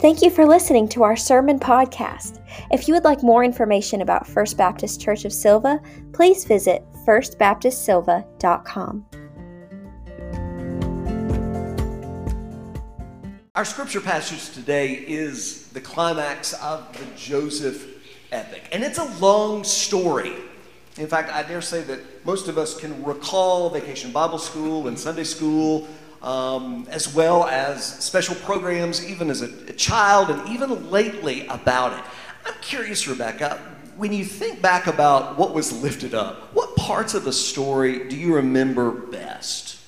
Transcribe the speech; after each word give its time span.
Thank 0.00 0.22
you 0.22 0.30
for 0.30 0.46
listening 0.46 0.88
to 0.88 1.02
our 1.02 1.14
sermon 1.14 1.60
podcast. 1.60 2.42
If 2.70 2.88
you 2.88 2.94
would 2.94 3.04
like 3.04 3.22
more 3.22 3.44
information 3.44 4.00
about 4.00 4.26
First 4.26 4.56
Baptist 4.56 4.98
Church 4.98 5.26
of 5.26 5.32
Sylva, 5.32 5.78
please 6.14 6.46
visit 6.46 6.82
firstbaptistsylva.com. 7.06 9.06
Our 13.54 13.64
scripture 13.66 14.00
passage 14.00 14.54
today 14.54 15.04
is 15.06 15.68
the 15.68 15.82
climax 15.82 16.54
of 16.54 16.96
the 16.96 17.04
Joseph 17.14 17.86
epic, 18.32 18.70
and 18.72 18.82
it's 18.82 18.96
a 18.96 19.04
long 19.18 19.64
story. 19.64 20.32
In 20.96 21.08
fact, 21.08 21.30
I 21.30 21.42
dare 21.42 21.60
say 21.60 21.82
that 21.82 22.24
most 22.24 22.48
of 22.48 22.56
us 22.56 22.74
can 22.74 23.04
recall 23.04 23.68
Vacation 23.68 24.12
Bible 24.12 24.38
School 24.38 24.88
and 24.88 24.98
Sunday 24.98 25.24
school 25.24 25.86
um, 26.22 26.86
as 26.90 27.14
well 27.14 27.44
as 27.44 27.84
special 27.84 28.34
programs, 28.36 29.06
even 29.06 29.30
as 29.30 29.42
a, 29.42 29.46
a 29.68 29.72
child 29.72 30.30
and 30.30 30.48
even 30.48 30.90
lately 30.90 31.46
about 31.46 31.98
it. 31.98 32.04
I'm 32.46 32.54
curious, 32.60 33.06
Rebecca, 33.06 33.60
when 33.96 34.12
you 34.12 34.24
think 34.24 34.62
back 34.62 34.86
about 34.86 35.38
what 35.38 35.52
was 35.54 35.82
lifted 35.82 36.14
up, 36.14 36.54
what 36.54 36.74
parts 36.76 37.14
of 37.14 37.24
the 37.24 37.32
story 37.32 38.08
do 38.08 38.16
you 38.16 38.34
remember 38.34 38.90
best? 38.90 39.78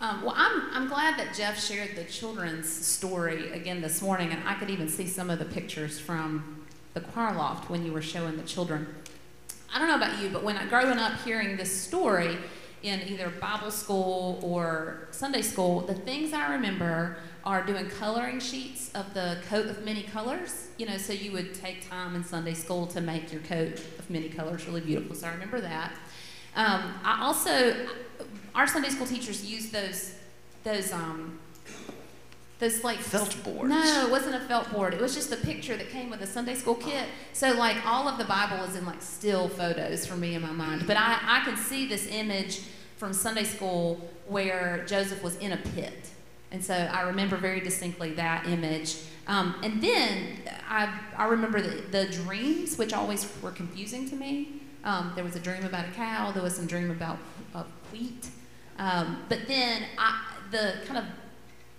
Um, 0.00 0.22
well, 0.22 0.34
I'm, 0.36 0.62
I'm 0.72 0.88
glad 0.88 1.18
that 1.18 1.34
Jeff 1.34 1.62
shared 1.62 1.96
the 1.96 2.04
children's 2.04 2.70
story 2.70 3.50
again 3.50 3.80
this 3.80 4.00
morning, 4.00 4.30
and 4.30 4.46
I 4.46 4.54
could 4.54 4.70
even 4.70 4.88
see 4.88 5.06
some 5.06 5.28
of 5.28 5.38
the 5.40 5.44
pictures 5.44 5.98
from 5.98 6.64
the 6.94 7.00
choir 7.00 7.34
loft 7.34 7.68
when 7.68 7.84
you 7.84 7.92
were 7.92 8.02
showing 8.02 8.36
the 8.36 8.44
children. 8.44 8.86
I 9.74 9.78
don't 9.78 9.88
know 9.88 9.96
about 9.96 10.22
you, 10.22 10.30
but 10.30 10.44
when 10.44 10.56
I 10.56 10.66
growing 10.66 10.98
up 10.98 11.20
hearing 11.22 11.56
this 11.56 11.70
story, 11.70 12.38
in 12.82 13.00
either 13.08 13.30
Bible 13.40 13.70
school 13.70 14.38
or 14.42 15.08
Sunday 15.10 15.42
school, 15.42 15.80
the 15.80 15.94
things 15.94 16.32
I 16.32 16.52
remember 16.52 17.18
are 17.44 17.64
doing 17.64 17.88
coloring 17.88 18.40
sheets 18.40 18.90
of 18.94 19.14
the 19.14 19.38
coat 19.48 19.66
of 19.66 19.84
many 19.84 20.02
colors. 20.02 20.68
You 20.78 20.86
know, 20.86 20.96
so 20.96 21.12
you 21.12 21.32
would 21.32 21.54
take 21.54 21.88
time 21.88 22.14
in 22.14 22.24
Sunday 22.24 22.54
school 22.54 22.86
to 22.88 23.00
make 23.00 23.32
your 23.32 23.42
coat 23.42 23.80
of 23.98 24.08
many 24.10 24.28
colors 24.28 24.66
really 24.66 24.80
beautiful. 24.80 25.16
So 25.16 25.26
I 25.26 25.32
remember 25.32 25.60
that. 25.60 25.92
Um, 26.54 26.94
I 27.04 27.22
also, 27.22 27.86
our 28.54 28.66
Sunday 28.66 28.90
school 28.90 29.06
teachers 29.06 29.44
used 29.44 29.72
those 29.72 30.14
those 30.64 30.92
um, 30.92 31.38
those 32.58 32.82
like 32.82 32.98
felt 32.98 33.42
board. 33.44 33.68
No, 33.68 34.06
it 34.06 34.10
wasn't 34.10 34.34
a 34.34 34.40
felt 34.40 34.70
board. 34.72 34.92
It 34.92 35.00
was 35.00 35.14
just 35.14 35.32
a 35.32 35.36
picture 35.36 35.76
that 35.76 35.90
came 35.90 36.10
with 36.10 36.20
a 36.22 36.26
Sunday 36.26 36.54
school 36.54 36.74
kit. 36.74 37.06
So 37.32 37.52
like 37.52 37.86
all 37.86 38.08
of 38.08 38.18
the 38.18 38.24
Bible 38.24 38.64
is 38.64 38.74
in 38.74 38.84
like 38.84 39.00
still 39.00 39.48
photos 39.48 40.04
for 40.04 40.16
me 40.16 40.34
in 40.34 40.42
my 40.42 40.50
mind. 40.50 40.84
But 40.86 40.96
I, 40.96 41.18
I 41.22 41.44
can 41.44 41.56
see 41.56 41.86
this 41.86 42.08
image 42.08 42.62
from 42.96 43.12
Sunday 43.12 43.44
school 43.44 44.00
where 44.26 44.84
Joseph 44.86 45.22
was 45.22 45.36
in 45.36 45.52
a 45.52 45.56
pit. 45.56 46.10
And 46.50 46.64
so 46.64 46.74
I 46.74 47.02
remember 47.02 47.36
very 47.36 47.60
distinctly 47.60 48.12
that 48.14 48.46
image. 48.46 48.96
Um, 49.28 49.54
and 49.62 49.80
then 49.80 50.38
I, 50.68 50.98
I 51.16 51.26
remember 51.26 51.60
the, 51.60 51.82
the 51.90 52.06
dreams, 52.06 52.76
which 52.76 52.92
always 52.92 53.30
were 53.40 53.52
confusing 53.52 54.08
to 54.10 54.16
me. 54.16 54.62
Um, 54.82 55.12
there 55.14 55.24
was 55.24 55.36
a 55.36 55.40
dream 55.40 55.64
about 55.64 55.86
a 55.86 55.92
cow, 55.92 56.32
there 56.32 56.42
was 56.42 56.56
some 56.56 56.66
dream 56.66 56.90
about 56.90 57.18
uh, 57.54 57.64
wheat. 57.92 58.28
Um, 58.78 59.22
but 59.28 59.40
then 59.46 59.82
I, 59.98 60.24
the 60.50 60.74
kind 60.86 60.98
of 60.98 61.04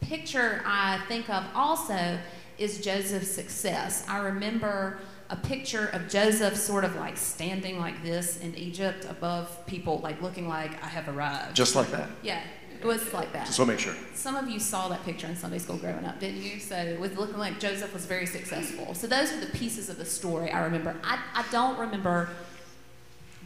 picture 0.01 0.61
I 0.65 0.99
think 1.07 1.29
of 1.29 1.45
also 1.55 2.17
is 2.57 2.79
Joseph's 2.79 3.31
success. 3.31 4.05
I 4.07 4.19
remember 4.19 4.99
a 5.29 5.35
picture 5.35 5.87
of 5.87 6.09
Joseph 6.09 6.55
sort 6.55 6.83
of 6.83 6.95
like 6.95 7.15
standing 7.15 7.79
like 7.79 8.03
this 8.03 8.39
in 8.39 8.55
Egypt 8.55 9.05
above 9.09 9.65
people, 9.67 9.99
like 9.99 10.21
looking 10.21 10.47
like 10.47 10.83
I 10.83 10.87
have 10.87 11.07
arrived. 11.07 11.55
Just 11.55 11.75
like 11.75 11.91
that? 11.91 12.09
Yeah, 12.23 12.41
it 12.73 12.85
was 12.85 13.13
like 13.13 13.31
that. 13.33 13.45
Just 13.45 13.59
want 13.59 13.69
to 13.69 13.73
make 13.73 13.79
sure. 13.79 13.93
Some 14.15 14.35
of 14.35 14.49
you 14.49 14.59
saw 14.59 14.87
that 14.89 15.03
picture 15.05 15.27
in 15.27 15.35
Sunday 15.35 15.59
school 15.59 15.77
growing 15.77 16.03
up, 16.05 16.19
didn't 16.19 16.41
you? 16.41 16.59
So 16.59 16.75
it 16.75 16.99
was 16.99 17.15
looking 17.15 17.37
like 17.37 17.59
Joseph 17.59 17.93
was 17.93 18.05
very 18.05 18.25
successful. 18.25 18.95
So 18.95 19.05
those 19.05 19.31
are 19.31 19.39
the 19.39 19.51
pieces 19.57 19.89
of 19.89 19.97
the 19.97 20.05
story 20.05 20.51
I 20.51 20.63
remember. 20.63 20.95
I, 21.03 21.19
I 21.35 21.45
don't 21.51 21.77
remember 21.77 22.29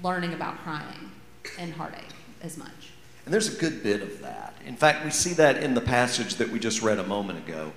learning 0.01 0.33
about 0.33 0.57
crying 0.59 1.11
and 1.59 1.73
heartache 1.73 2.03
as 2.41 2.57
much. 2.57 2.92
And 3.25 3.33
there's 3.33 3.53
a 3.53 3.59
good 3.59 3.83
bit 3.83 4.01
of 4.01 4.21
that. 4.21 4.55
In 4.65 4.75
fact, 4.75 5.03
we 5.03 5.11
see 5.11 5.33
that 5.33 5.63
in 5.63 5.73
the 5.73 5.81
passage 5.81 6.35
that 6.35 6.49
we 6.49 6.59
just 6.59 6.81
read 6.81 6.99
a 6.99 7.07
moment 7.07 7.39
ago. 7.39 7.73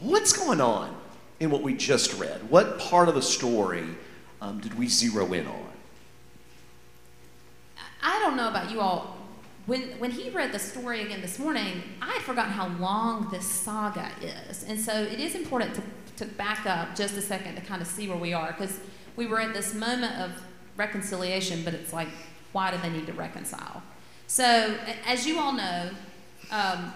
What's 0.00 0.32
going 0.32 0.60
on 0.60 0.96
in 1.40 1.50
what 1.50 1.62
we 1.62 1.74
just 1.74 2.18
read? 2.18 2.50
What 2.50 2.78
part 2.78 3.08
of 3.08 3.14
the 3.14 3.22
story 3.22 3.84
um, 4.40 4.60
did 4.60 4.78
we 4.78 4.88
zero 4.88 5.32
in 5.32 5.46
on? 5.46 5.66
I 8.02 8.18
don't 8.20 8.36
know 8.36 8.48
about 8.48 8.70
you 8.70 8.80
all. 8.80 9.16
When, 9.66 9.82
when 9.98 10.10
he 10.10 10.30
read 10.30 10.52
the 10.52 10.58
story 10.58 11.02
again 11.02 11.20
this 11.20 11.38
morning, 11.38 11.82
I 12.00 12.12
had 12.12 12.22
forgotten 12.22 12.52
how 12.52 12.68
long 12.78 13.28
this 13.30 13.44
saga 13.44 14.10
is. 14.22 14.64
And 14.64 14.80
so 14.80 14.92
it 14.92 15.20
is 15.20 15.34
important 15.34 15.74
to, 15.74 16.24
to 16.24 16.32
back 16.32 16.64
up 16.64 16.94
just 16.94 17.16
a 17.16 17.20
second 17.20 17.56
to 17.56 17.60
kind 17.60 17.82
of 17.82 17.88
see 17.88 18.08
where 18.08 18.16
we 18.16 18.32
are 18.32 18.52
because 18.52 18.80
we 19.16 19.26
were 19.26 19.40
at 19.40 19.52
this 19.52 19.74
moment 19.74 20.18
of 20.18 20.30
reconciliation, 20.76 21.62
but 21.64 21.74
it's 21.74 21.92
like, 21.92 22.08
why 22.52 22.70
do 22.70 22.78
they 22.78 22.88
need 22.88 23.06
to 23.08 23.12
reconcile? 23.12 23.82
So, 24.28 24.76
as 25.06 25.26
you 25.26 25.40
all 25.40 25.54
know, 25.54 25.88
um, 26.50 26.92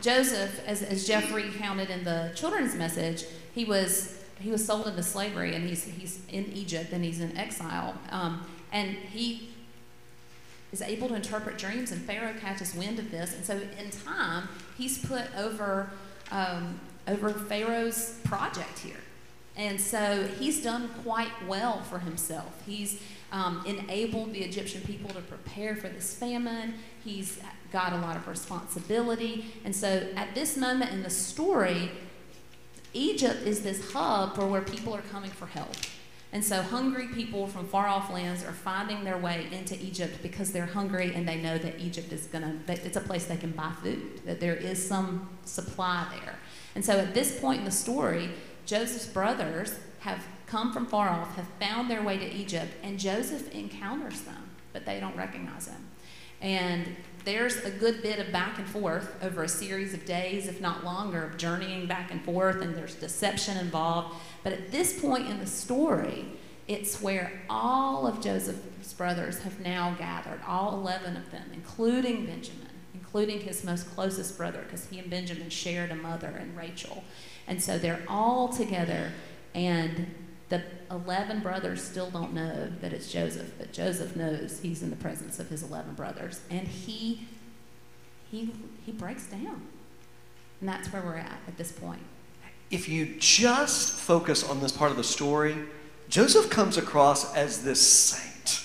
Joseph, 0.00 0.66
as, 0.66 0.82
as 0.82 1.06
Jeff 1.06 1.30
recounted 1.30 1.90
in 1.90 2.04
the 2.04 2.32
children's 2.34 2.74
message, 2.74 3.24
he 3.54 3.66
was 3.66 4.16
he 4.40 4.50
was 4.50 4.64
sold 4.64 4.86
into 4.86 5.02
slavery, 5.02 5.54
and 5.54 5.68
he's 5.68 5.84
he's 5.84 6.20
in 6.30 6.46
Egypt 6.46 6.92
and 6.92 7.04
he's 7.04 7.20
in 7.20 7.36
exile, 7.36 7.94
um, 8.10 8.46
and 8.72 8.96
he 9.12 9.50
is 10.72 10.80
able 10.80 11.08
to 11.08 11.14
interpret 11.16 11.58
dreams, 11.58 11.92
and 11.92 12.00
Pharaoh 12.00 12.32
catches 12.40 12.74
wind 12.74 12.98
of 12.98 13.10
this, 13.10 13.34
and 13.34 13.44
so 13.44 13.60
in 13.78 13.90
time 13.90 14.48
he's 14.78 15.04
put 15.04 15.24
over 15.36 15.90
um, 16.32 16.80
over 17.06 17.28
Pharaoh's 17.28 18.18
project 18.24 18.78
here, 18.78 19.02
and 19.54 19.78
so 19.78 20.26
he's 20.38 20.62
done 20.62 20.88
quite 21.04 21.46
well 21.46 21.82
for 21.82 21.98
himself. 21.98 22.62
He's 22.64 23.02
um, 23.32 23.62
enabled 23.66 24.32
the 24.32 24.40
Egyptian 24.40 24.80
people 24.82 25.10
to 25.10 25.20
prepare 25.20 25.76
for 25.76 25.88
this 25.88 26.14
famine. 26.14 26.74
He's 27.04 27.40
got 27.72 27.92
a 27.92 27.96
lot 27.98 28.16
of 28.16 28.26
responsibility. 28.26 29.46
And 29.64 29.74
so 29.74 30.06
at 30.16 30.34
this 30.34 30.56
moment 30.56 30.92
in 30.92 31.02
the 31.02 31.10
story, 31.10 31.90
Egypt 32.92 33.46
is 33.46 33.62
this 33.62 33.92
hub 33.92 34.34
for 34.34 34.46
where 34.46 34.62
people 34.62 34.94
are 34.94 35.02
coming 35.02 35.30
for 35.30 35.46
help. 35.46 35.74
And 36.32 36.44
so 36.44 36.62
hungry 36.62 37.08
people 37.08 37.48
from 37.48 37.66
far 37.66 37.88
off 37.88 38.12
lands 38.12 38.44
are 38.44 38.52
finding 38.52 39.02
their 39.02 39.18
way 39.18 39.48
into 39.50 39.74
Egypt 39.82 40.18
because 40.22 40.52
they're 40.52 40.66
hungry 40.66 41.12
and 41.14 41.26
they 41.26 41.36
know 41.36 41.58
that 41.58 41.80
Egypt 41.80 42.12
is 42.12 42.26
going 42.26 42.44
to, 42.44 42.72
it's 42.72 42.96
a 42.96 43.00
place 43.00 43.24
they 43.24 43.36
can 43.36 43.50
buy 43.50 43.72
food, 43.82 44.24
that 44.26 44.38
there 44.38 44.54
is 44.54 44.84
some 44.84 45.28
supply 45.44 46.06
there. 46.20 46.36
And 46.76 46.84
so 46.84 46.98
at 46.98 47.14
this 47.14 47.40
point 47.40 47.60
in 47.60 47.64
the 47.64 47.72
story, 47.72 48.30
Joseph's 48.64 49.06
brothers 49.06 49.74
have 50.00 50.24
come 50.50 50.72
from 50.72 50.86
far 50.86 51.08
off, 51.08 51.36
have 51.36 51.46
found 51.60 51.88
their 51.88 52.02
way 52.02 52.18
to 52.18 52.34
Egypt, 52.34 52.72
and 52.82 52.98
Joseph 52.98 53.52
encounters 53.54 54.22
them, 54.22 54.50
but 54.72 54.84
they 54.84 54.98
don't 54.98 55.16
recognize 55.16 55.68
him. 55.68 55.86
And 56.40 56.96
there's 57.24 57.64
a 57.64 57.70
good 57.70 58.02
bit 58.02 58.18
of 58.18 58.32
back 58.32 58.58
and 58.58 58.66
forth 58.66 59.14
over 59.22 59.42
a 59.42 59.48
series 59.48 59.94
of 59.94 60.04
days, 60.04 60.48
if 60.48 60.60
not 60.60 60.84
longer, 60.84 61.22
of 61.22 61.36
journeying 61.36 61.86
back 61.86 62.10
and 62.10 62.24
forth, 62.24 62.62
and 62.62 62.74
there's 62.74 62.94
deception 62.94 63.58
involved. 63.58 64.16
But 64.42 64.54
at 64.54 64.72
this 64.72 65.00
point 65.00 65.28
in 65.28 65.38
the 65.38 65.46
story, 65.46 66.24
it's 66.66 67.00
where 67.02 67.42
all 67.50 68.06
of 68.06 68.20
Joseph's 68.20 68.92
brothers 68.94 69.40
have 69.40 69.60
now 69.60 69.94
gathered, 69.98 70.40
all 70.46 70.74
11 70.74 71.16
of 71.16 71.30
them, 71.30 71.50
including 71.52 72.26
Benjamin, 72.26 72.70
including 72.94 73.40
his 73.40 73.62
most 73.64 73.90
closest 73.94 74.38
brother, 74.38 74.62
because 74.62 74.86
he 74.86 74.98
and 74.98 75.10
Benjamin 75.10 75.50
shared 75.50 75.90
a 75.90 75.96
mother 75.96 76.28
and 76.28 76.56
Rachel. 76.56 77.04
And 77.46 77.62
so 77.62 77.78
they're 77.78 78.02
all 78.08 78.48
together, 78.48 79.12
and 79.54 80.06
the 80.50 80.62
11 80.90 81.40
brothers 81.40 81.82
still 81.82 82.10
don't 82.10 82.34
know 82.34 82.70
that 82.80 82.92
it's 82.92 83.10
Joseph, 83.10 83.52
but 83.56 83.72
Joseph 83.72 84.16
knows 84.16 84.60
he's 84.60 84.82
in 84.82 84.90
the 84.90 84.96
presence 84.96 85.38
of 85.38 85.48
his 85.48 85.62
11 85.62 85.94
brothers. 85.94 86.40
And 86.50 86.66
he, 86.66 87.26
he, 88.30 88.52
he 88.84 88.90
breaks 88.90 89.26
down. 89.26 89.62
And 90.60 90.68
that's 90.68 90.92
where 90.92 91.02
we're 91.02 91.16
at 91.16 91.38
at 91.46 91.56
this 91.56 91.70
point. 91.70 92.00
If 92.70 92.88
you 92.88 93.14
just 93.18 93.98
focus 93.98 94.48
on 94.48 94.60
this 94.60 94.72
part 94.72 94.90
of 94.90 94.96
the 94.96 95.04
story, 95.04 95.56
Joseph 96.08 96.50
comes 96.50 96.76
across 96.76 97.32
as 97.34 97.62
this 97.62 97.80
saint, 97.80 98.64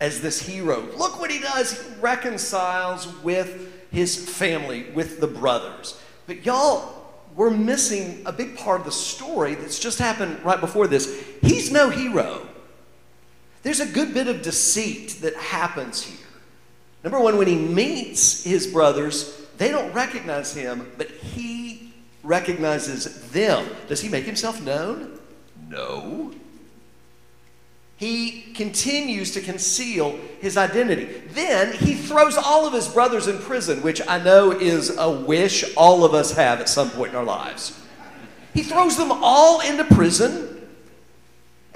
as 0.00 0.20
this 0.20 0.42
hero. 0.42 0.88
Look 0.96 1.20
what 1.20 1.30
he 1.30 1.38
does. 1.38 1.80
He 1.80 2.00
reconciles 2.00 3.06
with 3.22 3.72
his 3.92 4.28
family, 4.28 4.86
with 4.94 5.20
the 5.20 5.28
brothers. 5.28 6.00
But 6.26 6.44
y'all, 6.44 7.01
we're 7.36 7.50
missing 7.50 8.22
a 8.26 8.32
big 8.32 8.56
part 8.56 8.80
of 8.80 8.86
the 8.86 8.92
story 8.92 9.54
that's 9.54 9.78
just 9.78 9.98
happened 9.98 10.44
right 10.44 10.60
before 10.60 10.86
this. 10.86 11.24
He's 11.40 11.70
no 11.70 11.88
hero. 11.88 12.46
There's 13.62 13.80
a 13.80 13.86
good 13.86 14.12
bit 14.12 14.28
of 14.28 14.42
deceit 14.42 15.18
that 15.22 15.34
happens 15.36 16.02
here. 16.02 16.26
Number 17.04 17.20
one, 17.20 17.38
when 17.38 17.48
he 17.48 17.56
meets 17.56 18.44
his 18.44 18.66
brothers, 18.66 19.40
they 19.58 19.70
don't 19.70 19.92
recognize 19.92 20.54
him, 20.54 20.90
but 20.98 21.10
he 21.10 21.92
recognizes 22.22 23.30
them. 23.30 23.66
Does 23.88 24.00
he 24.00 24.08
make 24.08 24.24
himself 24.24 24.60
known? 24.62 25.18
No 25.68 26.32
he 28.02 28.42
continues 28.54 29.30
to 29.30 29.40
conceal 29.40 30.18
his 30.40 30.56
identity. 30.56 31.04
Then 31.28 31.72
he 31.72 31.94
throws 31.94 32.36
all 32.36 32.66
of 32.66 32.72
his 32.72 32.88
brothers 32.88 33.28
in 33.28 33.38
prison, 33.38 33.80
which 33.80 34.02
I 34.08 34.20
know 34.20 34.50
is 34.50 34.98
a 34.98 35.08
wish 35.08 35.76
all 35.76 36.04
of 36.04 36.12
us 36.12 36.32
have 36.32 36.60
at 36.60 36.68
some 36.68 36.90
point 36.90 37.10
in 37.10 37.16
our 37.16 37.22
lives. 37.22 37.80
He 38.54 38.64
throws 38.64 38.96
them 38.96 39.12
all 39.12 39.60
into 39.60 39.84
prison 39.84 40.68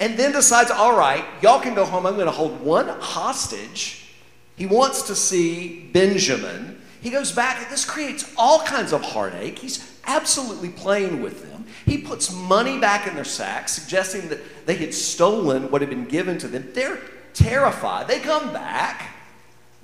and 0.01 0.19
then 0.19 0.33
decides, 0.33 0.69
all 0.69 0.97
right, 0.97 1.23
y'all 1.41 1.61
can 1.61 1.73
go 1.73 1.85
home. 1.85 2.05
I'm 2.05 2.15
going 2.15 2.25
to 2.25 2.31
hold 2.33 2.59
one 2.59 2.89
hostage. 2.89 4.13
He 4.57 4.65
wants 4.65 5.03
to 5.03 5.15
see 5.15 5.89
Benjamin. 5.93 6.81
He 6.99 7.09
goes 7.09 7.31
back. 7.31 7.61
And 7.61 7.71
this 7.71 7.85
creates 7.85 8.29
all 8.35 8.59
kinds 8.65 8.91
of 8.91 9.01
heartache. 9.01 9.59
He's 9.59 9.97
absolutely 10.05 10.69
playing 10.71 11.21
with 11.21 11.49
them. 11.49 11.56
He 11.87 11.97
puts 11.97 12.33
money 12.33 12.77
back 12.79 13.07
in 13.07 13.15
their 13.15 13.23
sacks, 13.23 13.71
suggesting 13.71 14.27
that 14.27 14.65
they 14.67 14.75
had 14.75 14.93
stolen 14.93 15.71
what 15.71 15.79
had 15.79 15.89
been 15.89 16.05
given 16.05 16.37
to 16.39 16.47
them. 16.49 16.69
They're 16.73 16.99
terrified. 17.33 18.09
They 18.09 18.19
come 18.19 18.51
back. 18.51 19.15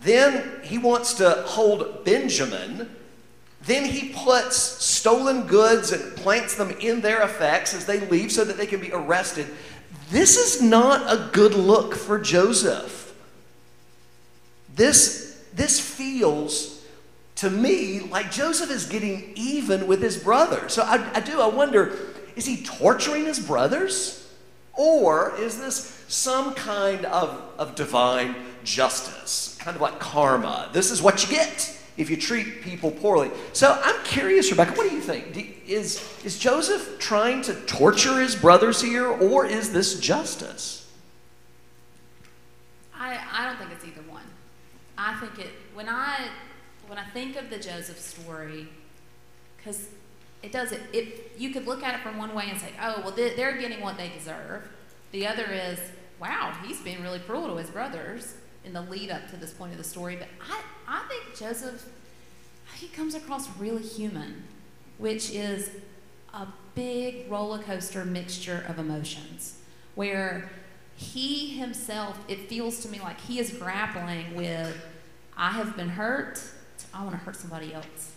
Then 0.02 0.60
he 0.64 0.78
wants 0.78 1.14
to 1.16 1.44
hold 1.48 2.04
Benjamin. 2.04 2.94
Then 3.62 3.86
he 3.86 4.10
puts 4.10 4.58
stolen 4.58 5.48
goods 5.48 5.94
and 5.94 6.18
plants 6.18 6.56
them 6.56 6.72
in 6.72 7.00
their 7.00 7.22
effects 7.22 7.74
as 7.74 7.86
they 7.86 8.02
leave 8.02 8.34
so 8.34 8.44
that 8.44 8.58
they 8.58 8.68
can 8.68 8.82
be 8.82 8.92
arrested. 8.92 9.48
This 10.10 10.36
is 10.36 10.62
not 10.62 11.10
a 11.10 11.30
good 11.32 11.54
look 11.54 11.96
for 11.96 12.20
Joseph. 12.20 13.16
This, 14.76 15.42
this 15.54 15.80
feels 15.80 16.83
to 17.44 17.50
me 17.50 18.00
like 18.00 18.32
Joseph 18.32 18.72
is 18.72 18.86
getting 18.86 19.34
even 19.36 19.86
with 19.86 20.02
his 20.02 20.18
brothers. 20.18 20.74
So 20.74 20.84
I, 20.84 21.12
I 21.14 21.20
do, 21.20 21.42
I 21.42 21.48
wonder 21.48 21.94
is 22.38 22.46
he 22.46 22.64
torturing 22.64 23.26
his 23.26 23.38
brothers? 23.38 24.20
Or 24.76 25.36
is 25.38 25.60
this 25.60 26.04
some 26.08 26.56
kind 26.56 27.06
of, 27.06 27.40
of 27.60 27.76
divine 27.76 28.36
justice, 28.64 29.58
kind 29.60 29.76
of 29.76 29.82
like 29.82 30.00
karma? 30.00 30.70
This 30.72 30.90
is 30.90 31.02
what 31.02 31.22
you 31.24 31.36
get 31.36 31.78
if 31.98 32.10
you 32.10 32.18
treat 32.18 32.62
people 32.62 32.90
poorly. 32.90 33.30
So 33.52 33.78
I'm 33.84 34.04
curious, 34.06 34.50
Rebecca, 34.50 34.72
what 34.76 34.90
do 34.90 34.96
you 34.96 35.02
think? 35.02 35.34
Do, 35.34 35.46
is, 35.68 36.02
is 36.24 36.40
Joseph 36.40 36.98
trying 36.98 37.42
to 37.44 37.54
torture 37.66 38.20
his 38.20 38.36
brothers 38.36 38.82
here, 38.82 39.06
or 39.06 39.46
is 39.46 39.72
this 39.72 40.00
justice? 40.00 40.90
I, 42.96 43.20
I 43.32 43.46
don't 43.46 43.58
think 43.58 43.72
it's 43.74 43.86
either 43.86 44.10
one. 44.10 44.24
I 44.98 45.14
think 45.20 45.38
it, 45.38 45.52
when 45.76 45.88
I, 45.88 46.30
when 46.94 47.04
I 47.04 47.10
think 47.10 47.36
of 47.38 47.50
the 47.50 47.58
Joseph 47.58 48.00
story, 48.00 48.68
because 49.58 49.88
it 50.44 50.52
does 50.52 50.72
it, 50.72 50.82
it, 50.94 51.32
you 51.40 51.50
could 51.50 51.66
look 51.66 51.82
at 51.82 51.96
it 51.96 52.02
from 52.02 52.20
one 52.20 52.36
way 52.36 52.46
and 52.52 52.62
say, 52.62 52.70
oh, 52.80 53.02
well, 53.04 53.12
they're 53.16 53.58
getting 53.58 53.82
what 53.82 53.98
they 53.98 54.10
deserve. 54.10 54.70
The 55.12 55.26
other 55.26 55.46
is, 55.46 55.80
wow, 56.22 56.56
he's 56.64 56.82
being 56.82 57.02
really 57.02 57.18
cruel 57.18 57.48
to 57.48 57.56
his 57.56 57.72
brothers 57.72 58.36
in 58.64 58.74
the 58.74 58.82
lead 58.82 59.10
up 59.10 59.28
to 59.32 59.38
this 59.38 59.52
point 59.54 59.72
of 59.72 59.80
the 59.80 59.84
story. 59.84 60.18
But 60.18 60.28
I, 60.48 60.62
I 60.88 61.04
think 61.08 61.36
Joseph, 61.36 61.84
he 62.76 62.90
comes 62.90 63.16
across 63.16 63.50
really 63.58 63.82
human, 63.82 64.44
which 65.00 65.32
is 65.32 65.72
a 66.32 66.46
big 66.76 67.26
roller 67.28 67.58
coaster 67.58 68.06
mixture 68.06 68.66
of 68.68 68.78
emotions 68.78 69.58
where 69.96 70.52
he 70.96 71.58
himself, 71.58 72.20
it 72.28 72.48
feels 72.48 72.82
to 72.82 72.90
me 72.90 73.00
like 73.00 73.20
he 73.22 73.40
is 73.40 73.50
grappling 73.50 74.36
with, 74.36 74.80
I 75.36 75.54
have 75.54 75.76
been 75.76 75.90
hurt, 75.90 76.40
I 76.94 77.04
want 77.04 77.12
to 77.12 77.18
hurt 77.18 77.36
somebody 77.36 77.74
else. 77.74 78.12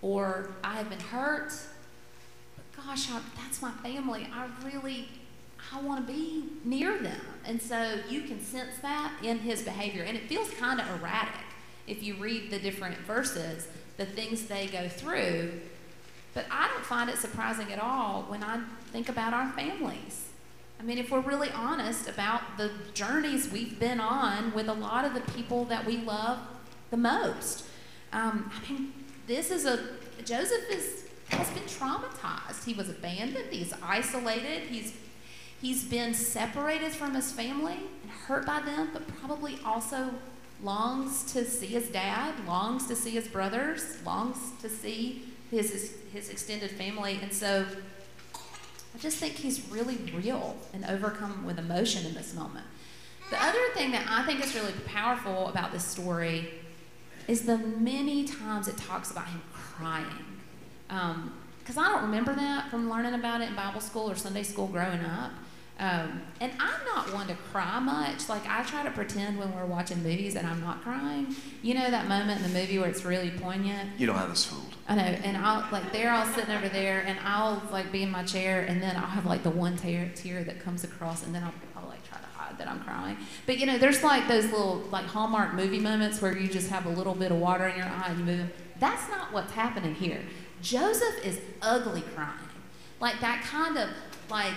Or 0.00 0.50
I 0.64 0.74
have 0.74 0.90
been 0.90 1.00
hurt, 1.00 1.52
but 2.56 2.84
gosh, 2.84 3.10
I, 3.10 3.20
that's 3.36 3.62
my 3.62 3.70
family. 3.70 4.28
I 4.32 4.48
really, 4.64 5.08
I 5.72 5.80
want 5.80 6.06
to 6.06 6.12
be 6.12 6.44
near 6.64 6.98
them. 6.98 7.20
And 7.44 7.62
so 7.62 7.98
you 8.08 8.22
can 8.22 8.40
sense 8.40 8.78
that 8.82 9.12
in 9.22 9.38
his 9.38 9.62
behavior. 9.62 10.02
And 10.02 10.16
it 10.16 10.28
feels 10.28 10.50
kind 10.50 10.80
of 10.80 10.88
erratic 11.00 11.40
if 11.86 12.02
you 12.02 12.14
read 12.14 12.50
the 12.50 12.58
different 12.58 12.96
verses, 12.98 13.68
the 13.96 14.06
things 14.06 14.46
they 14.46 14.66
go 14.66 14.88
through. 14.88 15.52
But 16.34 16.46
I 16.50 16.68
don't 16.68 16.84
find 16.84 17.10
it 17.10 17.18
surprising 17.18 17.72
at 17.72 17.78
all 17.78 18.22
when 18.28 18.42
I 18.42 18.60
think 18.90 19.08
about 19.08 19.34
our 19.34 19.50
families. 19.52 20.28
I 20.80 20.84
mean, 20.84 20.98
if 20.98 21.12
we're 21.12 21.20
really 21.20 21.50
honest 21.50 22.08
about 22.08 22.56
the 22.56 22.70
journeys 22.92 23.48
we've 23.52 23.78
been 23.78 24.00
on 24.00 24.52
with 24.52 24.68
a 24.68 24.72
lot 24.72 25.04
of 25.04 25.14
the 25.14 25.20
people 25.32 25.64
that 25.66 25.86
we 25.86 25.98
love 25.98 26.38
the 26.90 26.96
most. 26.96 27.66
Um, 28.12 28.50
I 28.54 28.70
mean, 28.70 28.92
this 29.26 29.50
is 29.50 29.64
a 29.64 29.78
Joseph 30.24 30.70
is 30.70 31.04
has 31.28 31.48
been 31.50 31.62
traumatized. 31.62 32.64
He 32.64 32.74
was 32.74 32.90
abandoned. 32.90 33.46
He's 33.50 33.72
isolated. 33.82 34.68
He's 34.68 34.92
he's 35.60 35.84
been 35.84 36.12
separated 36.14 36.92
from 36.92 37.14
his 37.14 37.32
family 37.32 37.78
and 38.02 38.10
hurt 38.26 38.46
by 38.46 38.60
them, 38.60 38.90
but 38.92 39.08
probably 39.18 39.58
also 39.64 40.10
longs 40.62 41.32
to 41.32 41.44
see 41.44 41.66
his 41.66 41.88
dad, 41.88 42.34
longs 42.46 42.86
to 42.86 42.94
see 42.94 43.10
his 43.10 43.26
brothers, 43.28 44.04
longs 44.04 44.38
to 44.60 44.68
see 44.68 45.24
his 45.50 45.72
his, 45.72 45.94
his 46.12 46.30
extended 46.30 46.70
family, 46.70 47.18
and 47.22 47.32
so. 47.32 47.66
I 48.94 48.98
just 48.98 49.16
think 49.16 49.32
he's 49.32 49.66
really 49.70 49.96
real 50.14 50.54
and 50.74 50.84
overcome 50.84 51.46
with 51.46 51.58
emotion 51.58 52.04
in 52.04 52.12
this 52.12 52.34
moment. 52.34 52.66
The 53.30 53.42
other 53.42 53.58
thing 53.72 53.90
that 53.92 54.04
I 54.06 54.22
think 54.26 54.44
is 54.44 54.54
really 54.54 54.74
powerful 54.84 55.48
about 55.48 55.72
this 55.72 55.82
story 55.82 56.61
is 57.28 57.42
the 57.42 57.58
many 57.58 58.24
times 58.24 58.68
it 58.68 58.76
talks 58.76 59.10
about 59.10 59.26
him 59.28 59.42
crying. 59.52 60.06
Because 60.86 61.76
um, 61.76 61.84
I 61.84 61.88
don't 61.88 62.02
remember 62.02 62.34
that 62.34 62.70
from 62.70 62.90
learning 62.90 63.14
about 63.14 63.40
it 63.40 63.48
in 63.48 63.54
Bible 63.54 63.80
school 63.80 64.10
or 64.10 64.14
Sunday 64.14 64.42
school 64.42 64.66
growing 64.66 65.00
up. 65.00 65.32
Um, 65.78 66.22
and 66.40 66.52
I'm 66.60 66.84
not 66.84 67.12
one 67.12 67.26
to 67.28 67.34
cry 67.34 67.80
much. 67.80 68.28
Like, 68.28 68.46
I 68.46 68.62
try 68.62 68.84
to 68.84 68.90
pretend 68.90 69.38
when 69.38 69.52
we're 69.54 69.64
watching 69.64 70.02
movies 70.02 70.34
that 70.34 70.44
I'm 70.44 70.60
not 70.60 70.82
crying. 70.82 71.34
You 71.62 71.74
know 71.74 71.90
that 71.90 72.06
moment 72.06 72.44
in 72.44 72.52
the 72.52 72.58
movie 72.60 72.78
where 72.78 72.88
it's 72.88 73.04
really 73.04 73.30
poignant? 73.30 73.98
You 73.98 74.06
don't 74.06 74.16
have 74.16 74.30
us 74.30 74.44
fooled. 74.44 74.74
I 74.86 74.94
know. 74.94 75.02
And 75.02 75.36
I'll, 75.36 75.66
like, 75.72 75.92
they're 75.92 76.12
all 76.12 76.26
sitting 76.26 76.54
over 76.54 76.68
there, 76.68 77.00
and 77.00 77.18
I'll, 77.24 77.62
like, 77.72 77.90
be 77.90 78.02
in 78.02 78.10
my 78.10 78.22
chair, 78.22 78.60
and 78.62 78.80
then 78.80 78.96
I'll 78.96 79.06
have, 79.06 79.26
like, 79.26 79.42
the 79.42 79.50
one 79.50 79.76
tear, 79.76 80.12
tear 80.14 80.44
that 80.44 80.60
comes 80.60 80.84
across, 80.84 81.24
and 81.24 81.34
then 81.34 81.42
I'll, 81.42 81.54
I'll, 81.76 81.88
like, 81.88 82.06
try 82.06 82.18
to 82.18 82.26
hide 82.36 82.51
that 82.62 82.70
I'm 82.70 82.80
crying. 82.80 83.16
But, 83.46 83.58
you 83.58 83.66
know, 83.66 83.76
there's, 83.76 84.02
like, 84.02 84.28
those 84.28 84.44
little, 84.44 84.78
like, 84.90 85.06
Hallmark 85.06 85.54
movie 85.54 85.80
moments 85.80 86.22
where 86.22 86.36
you 86.36 86.46
just 86.46 86.70
have 86.70 86.86
a 86.86 86.90
little 86.90 87.14
bit 87.14 87.32
of 87.32 87.38
water 87.38 87.66
in 87.66 87.76
your 87.76 87.86
eye 87.86 88.06
and 88.08 88.18
you 88.18 88.24
move. 88.24 88.52
That's 88.78 89.08
not 89.10 89.32
what's 89.32 89.52
happening 89.52 89.94
here. 89.94 90.20
Joseph 90.62 91.24
is 91.24 91.40
ugly 91.60 92.02
crying. 92.14 92.38
Like, 93.00 93.20
that 93.20 93.42
kind 93.42 93.76
of, 93.76 93.88
like, 94.30 94.54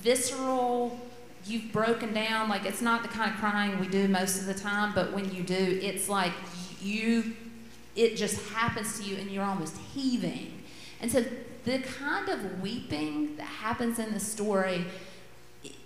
visceral, 0.00 0.98
you've 1.46 1.72
broken 1.72 2.12
down. 2.12 2.48
Like 2.48 2.64
it's 2.66 2.82
not 2.82 3.02
the 3.02 3.08
kind 3.08 3.30
of 3.30 3.36
crying 3.38 3.78
we 3.78 3.88
do 3.88 4.08
most 4.08 4.38
of 4.38 4.46
the 4.46 4.54
time, 4.54 4.92
but 4.94 5.12
when 5.12 5.32
you 5.34 5.42
do, 5.42 5.78
it's 5.82 6.08
like 6.08 6.32
you, 6.80 7.34
it 7.96 8.16
just 8.16 8.48
happens 8.50 8.98
to 9.00 9.08
you 9.08 9.16
and 9.16 9.30
you're 9.30 9.44
almost 9.44 9.76
heaving. 9.94 10.62
And 11.00 11.10
so 11.10 11.24
the 11.64 11.78
kind 11.78 12.28
of 12.28 12.60
weeping 12.60 13.36
that 13.36 13.44
happens 13.44 13.98
in 13.98 14.12
the 14.12 14.20
story 14.20 14.84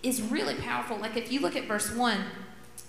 is 0.02 0.22
really 0.22 0.54
powerful. 0.54 0.96
Like 0.98 1.16
if 1.16 1.30
you 1.30 1.40
look 1.40 1.56
at 1.56 1.66
verse 1.66 1.92
1, 1.92 2.20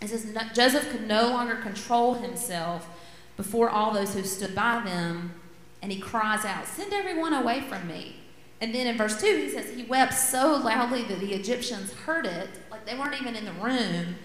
it 0.02 0.10
says, 0.10 0.26
Joseph 0.54 0.90
could 0.92 1.08
no 1.08 1.30
longer 1.30 1.56
control 1.56 2.16
himself 2.16 2.88
before 3.36 3.70
all 3.70 3.94
those 3.94 4.14
who 4.14 4.24
stood 4.24 4.56
by 4.56 4.82
them, 4.84 5.34
and 5.82 5.92
he 5.92 6.00
cries 6.00 6.44
out, 6.46 6.66
Send 6.68 6.94
everyone 6.94 7.34
away 7.34 7.62
from 7.62 7.88
me. 7.88 8.18
And 8.60 8.74
then 8.74 8.88
in 8.88 8.98
verse 8.98 9.20
2, 9.22 9.26
he 9.26 9.50
says, 9.50 9.76
He 9.76 9.84
wept 9.84 10.14
so 10.14 10.56
loudly 10.56 11.04
that 11.04 11.20
the 11.20 11.34
Egyptians 11.34 11.94
heard 11.94 12.26
it, 12.26 12.50
like 12.72 12.86
they 12.86 12.98
weren't 12.98 13.20
even 13.20 13.36
in 13.36 13.46
the 13.46 13.52
room, 13.54 14.16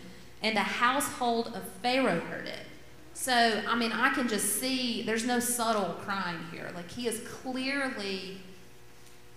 and 0.42 0.56
the 0.56 0.60
household 0.60 1.52
of 1.54 1.62
Pharaoh 1.82 2.20
heard 2.20 2.46
it. 2.46 2.66
So, 3.14 3.62
I 3.68 3.76
mean, 3.76 3.92
I 3.92 4.12
can 4.14 4.26
just 4.26 4.60
see 4.60 5.02
there's 5.02 5.24
no 5.24 5.38
subtle 5.38 5.96
crying 6.00 6.38
here. 6.50 6.70
Like, 6.74 6.90
he 6.90 7.06
is 7.06 7.20
clearly 7.28 8.40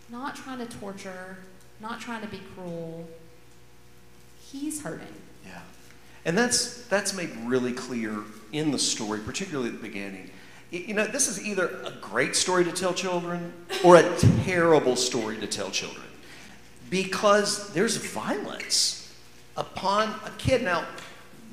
not 0.10 0.36
trying 0.36 0.66
to 0.66 0.78
torture, 0.78 1.38
not 1.80 2.00
trying 2.00 2.22
to 2.22 2.28
be 2.28 2.42
cruel. 2.56 3.08
He's 4.40 4.82
hurting. 4.82 5.08
Yeah. 5.46 5.62
And 6.26 6.38
that's, 6.38 6.86
that's 6.88 7.14
made 7.14 7.32
really 7.46 7.74
clear 7.74 8.24
in 8.52 8.72
the 8.72 8.80
story, 8.80 9.20
particularly 9.20 9.70
at 9.70 9.76
the 9.76 9.88
beginning 9.88 10.30
you 10.72 10.94
know, 10.94 11.06
this 11.06 11.28
is 11.28 11.46
either 11.46 11.68
a 11.86 11.92
great 12.02 12.36
story 12.36 12.64
to 12.66 12.72
tell 12.72 12.94
children 12.94 13.54
or 13.84 13.96
a 13.96 14.18
terrible 14.44 14.96
story 14.96 15.38
to 15.38 15.48
tell 15.48 15.72
children 15.72 16.06
because 16.90 17.72
there's 17.74 17.98
violence 17.98 19.14
upon 19.56 20.10
a 20.26 20.32
kid. 20.38 20.64
Now, 20.64 20.86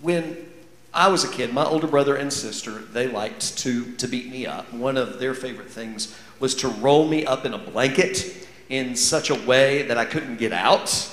when 0.01 0.49
I 0.93 1.09
was 1.09 1.25
a 1.25 1.29
kid, 1.29 1.53
my 1.53 1.65
older 1.65 1.87
brother 1.87 2.17
and 2.17 2.33
sister, 2.33 2.73
they 2.73 3.07
liked 3.07 3.59
to, 3.59 3.93
to 3.97 4.09
beat 4.09 4.31
me 4.31 4.47
up. 4.47 4.73
One 4.73 4.97
of 4.97 5.19
their 5.19 5.35
favorite 5.35 5.71
things 5.71 6.19
was 6.41 6.55
to 6.57 6.69
roll 6.69 7.07
me 7.07 7.25
up 7.25 7.45
in 7.45 7.55
a 7.55 7.59
blanket 7.59 8.49
in 8.73 8.97
such 8.97 9.31
a 9.31 9.35
way 9.35 9.83
that 9.83 9.99
I 9.99 10.05
couldn't 10.05 10.37
get 10.37 10.53
out. 10.53 11.09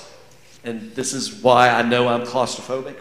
And 0.64 0.92
this 0.92 1.12
is 1.12 1.42
why 1.42 1.68
I 1.68 1.82
know 1.82 2.08
I'm 2.08 2.22
claustrophobic. 2.22 2.96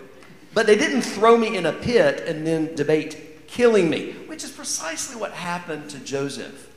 But 0.53 0.67
they 0.67 0.77
didn't 0.77 1.01
throw 1.01 1.37
me 1.37 1.57
in 1.57 1.65
a 1.65 1.73
pit 1.73 2.27
and 2.27 2.45
then 2.45 2.75
debate 2.75 3.47
killing 3.47 3.89
me 3.89 4.15
which 4.39 4.45
is 4.45 4.51
precisely 4.51 5.19
what 5.19 5.33
happened 5.33 5.89
to 5.89 5.99
Joseph. 5.99 6.71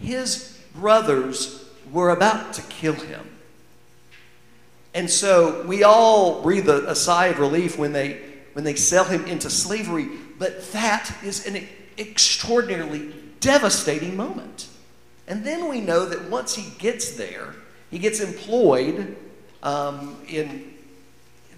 His 0.00 0.58
brothers 0.74 1.64
were 1.92 2.10
about 2.10 2.54
to 2.54 2.62
kill 2.62 2.94
him. 2.94 3.24
And 4.94 5.08
so 5.08 5.64
we 5.64 5.84
all 5.84 6.42
breathe 6.42 6.68
a, 6.68 6.90
a 6.90 6.96
sigh 6.96 7.26
of 7.26 7.38
relief 7.38 7.78
when 7.78 7.92
they, 7.92 8.20
when 8.54 8.64
they 8.64 8.74
sell 8.74 9.04
him 9.04 9.26
into 9.26 9.48
slavery, 9.48 10.08
but 10.40 10.72
that 10.72 11.14
is 11.22 11.46
an 11.46 11.68
extraordinarily 11.98 13.14
devastating 13.38 14.16
moment. 14.16 14.66
And 15.28 15.44
then 15.44 15.68
we 15.68 15.80
know 15.80 16.06
that 16.06 16.30
once 16.30 16.54
he 16.54 16.70
gets 16.78 17.12
there, 17.12 17.54
he 17.90 17.98
gets 17.98 18.20
employed 18.20 19.16
um, 19.62 20.16
in 20.26 20.74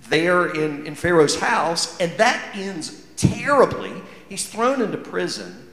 there 0.09 0.53
in, 0.55 0.87
in 0.87 0.95
Pharaoh's 0.97 1.39
house, 1.39 1.99
and 2.01 2.11
that 2.19 2.55
ends 2.55 3.07
terribly. 3.17 3.93
He's 4.29 4.49
thrown 4.49 4.83
into 4.83 4.99
prison. 4.99 5.71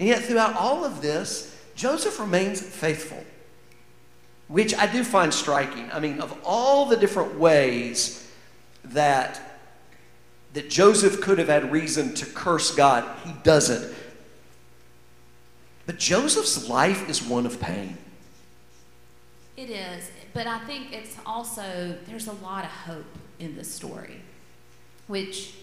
And 0.00 0.08
yet, 0.08 0.24
throughout 0.24 0.56
all 0.56 0.84
of 0.84 1.02
this, 1.02 1.56
Joseph 1.76 2.18
remains 2.18 2.60
faithful, 2.60 3.22
which 4.48 4.74
I 4.74 4.90
do 4.90 5.04
find 5.04 5.32
striking. 5.32 5.90
I 5.92 6.00
mean, 6.00 6.20
of 6.20 6.36
all 6.44 6.86
the 6.86 6.96
different 6.96 7.38
ways 7.38 8.28
that, 8.86 9.40
that 10.52 10.68
Joseph 10.68 11.20
could 11.20 11.38
have 11.38 11.48
had 11.48 11.70
reason 11.70 12.12
to 12.14 12.26
curse 12.26 12.74
God, 12.74 13.04
he 13.24 13.32
doesn't. 13.44 13.94
But 15.86 15.98
Joseph's 15.98 16.68
life 16.68 17.08
is 17.08 17.22
one 17.22 17.46
of 17.46 17.60
pain. 17.60 17.98
It 19.56 19.70
is, 19.70 20.10
but 20.32 20.46
I 20.46 20.58
think 20.60 20.92
it's 20.92 21.16
also, 21.24 21.96
there's 22.06 22.26
a 22.26 22.32
lot 22.32 22.64
of 22.64 22.70
hope 22.70 23.18
in 23.38 23.54
this 23.56 23.72
story, 23.72 24.20
which 25.06 25.54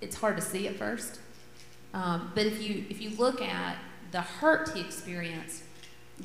it's 0.00 0.16
hard 0.16 0.36
to 0.36 0.42
see 0.42 0.68
at 0.68 0.76
first. 0.76 1.20
Um, 1.94 2.30
but 2.34 2.46
if 2.46 2.62
you 2.62 2.84
if 2.90 3.00
you 3.00 3.10
look 3.10 3.40
at 3.40 3.76
the 4.10 4.20
hurt 4.20 4.74
he 4.74 4.80
experienced, 4.80 5.62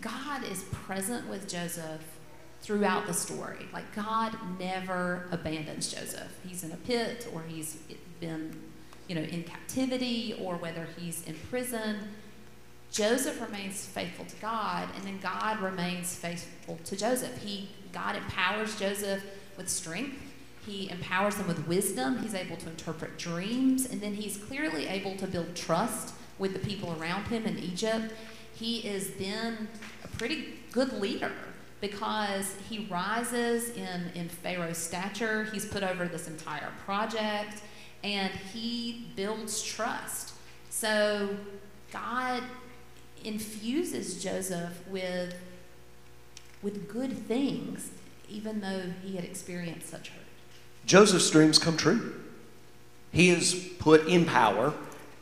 God 0.02 0.44
is 0.44 0.64
present 0.72 1.28
with 1.30 1.48
Joseph 1.48 2.02
throughout 2.62 3.08
the 3.08 3.14
story. 3.14 3.66
Like 3.72 3.94
God 3.96 4.36
never 4.60 5.28
abandons 5.32 5.94
Joseph. 5.94 6.32
He's 6.46 6.64
in 6.64 6.72
a 6.72 6.78
pit 6.78 7.28
or 7.34 7.44
he's 7.48 7.78
been, 8.20 8.56
you 9.08 9.16
know, 9.16 9.22
in 9.22 9.44
captivity 9.44 10.38
or 10.42 10.56
whether 10.56 10.88
he's 10.98 11.26
in 11.26 11.36
prison. 11.50 11.98
Joseph 12.94 13.42
remains 13.42 13.86
faithful 13.86 14.24
to 14.26 14.36
God, 14.36 14.88
and 14.96 15.04
then 15.04 15.20
God 15.20 15.60
remains 15.60 16.16
faithful 16.16 16.80
to 16.86 16.96
Joseph. 16.96 17.44
He 17.44 17.68
God 17.92 18.16
empowers 18.16 18.78
Joseph 18.80 19.24
with 19.58 19.68
strength. 19.68 20.18
He 20.66 20.90
empowers 20.90 21.36
him 21.36 21.48
with 21.48 21.68
wisdom. 21.68 22.20
He's 22.20 22.34
able 22.36 22.56
to 22.58 22.70
interpret 22.70 23.18
dreams. 23.18 23.86
And 23.86 24.00
then 24.00 24.14
he's 24.14 24.38
clearly 24.38 24.88
able 24.88 25.16
to 25.18 25.28
build 25.28 25.56
trust 25.56 26.14
with 26.40 26.54
the 26.54 26.60
people 26.60 26.96
around 27.00 27.26
him 27.26 27.46
in 27.46 27.60
Egypt. 27.60 28.14
He 28.56 28.80
is 28.80 29.16
then 29.16 29.68
a 30.04 30.08
pretty 30.08 30.60
good 30.72 30.94
leader 30.94 31.32
because 31.82 32.56
he 32.70 32.88
rises 32.90 33.72
in, 33.72 34.12
in 34.16 34.30
Pharaoh's 34.30 34.78
stature. 34.78 35.46
He's 35.46 35.66
put 35.66 35.84
over 35.84 36.06
this 36.06 36.28
entire 36.28 36.72
project 36.86 37.62
and 38.04 38.32
he 38.54 39.08
builds 39.16 39.62
trust. 39.62 40.34
So 40.70 41.36
God 41.92 42.42
infuses 43.24 44.22
Joseph 44.22 44.86
with, 44.88 45.36
with 46.62 46.88
good 46.88 47.18
things, 47.28 47.92
even 48.30 48.62
though 48.62 48.84
he 49.04 49.16
had 49.16 49.26
experienced 49.26 49.90
such 49.90 50.10
hurt. 50.10 50.20
Joseph's 50.86 51.30
dreams 51.30 51.60
come 51.60 51.78
true. 51.78 52.16
He 53.12 53.30
is 53.30 53.72
put 53.80 54.08
in 54.08 54.26
power, 54.26 54.74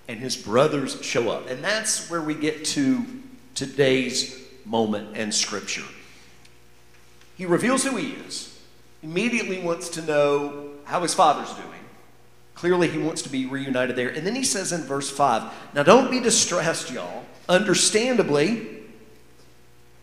and 0.07 0.19
his 0.19 0.35
brothers 0.35 1.03
show 1.03 1.29
up. 1.29 1.49
And 1.49 1.63
that's 1.63 2.09
where 2.09 2.21
we 2.21 2.33
get 2.33 2.65
to 2.65 3.05
today's 3.53 4.41
moment 4.65 5.15
and 5.15 5.33
scripture. 5.33 5.83
He 7.37 7.45
reveals 7.45 7.83
who 7.83 7.97
he 7.97 8.11
is, 8.11 8.59
immediately 9.03 9.59
wants 9.59 9.89
to 9.89 10.01
know 10.03 10.69
how 10.85 11.01
his 11.01 11.13
father's 11.13 11.53
doing. 11.53 11.67
Clearly, 12.55 12.87
he 12.87 12.99
wants 12.99 13.23
to 13.23 13.29
be 13.29 13.45
reunited 13.45 13.95
there. 13.95 14.09
And 14.09 14.25
then 14.25 14.35
he 14.35 14.43
says 14.43 14.71
in 14.71 14.81
verse 14.81 15.09
5 15.09 15.51
Now, 15.73 15.83
don't 15.83 16.11
be 16.11 16.19
distressed, 16.19 16.91
y'all. 16.91 17.25
Understandably, 17.51 18.65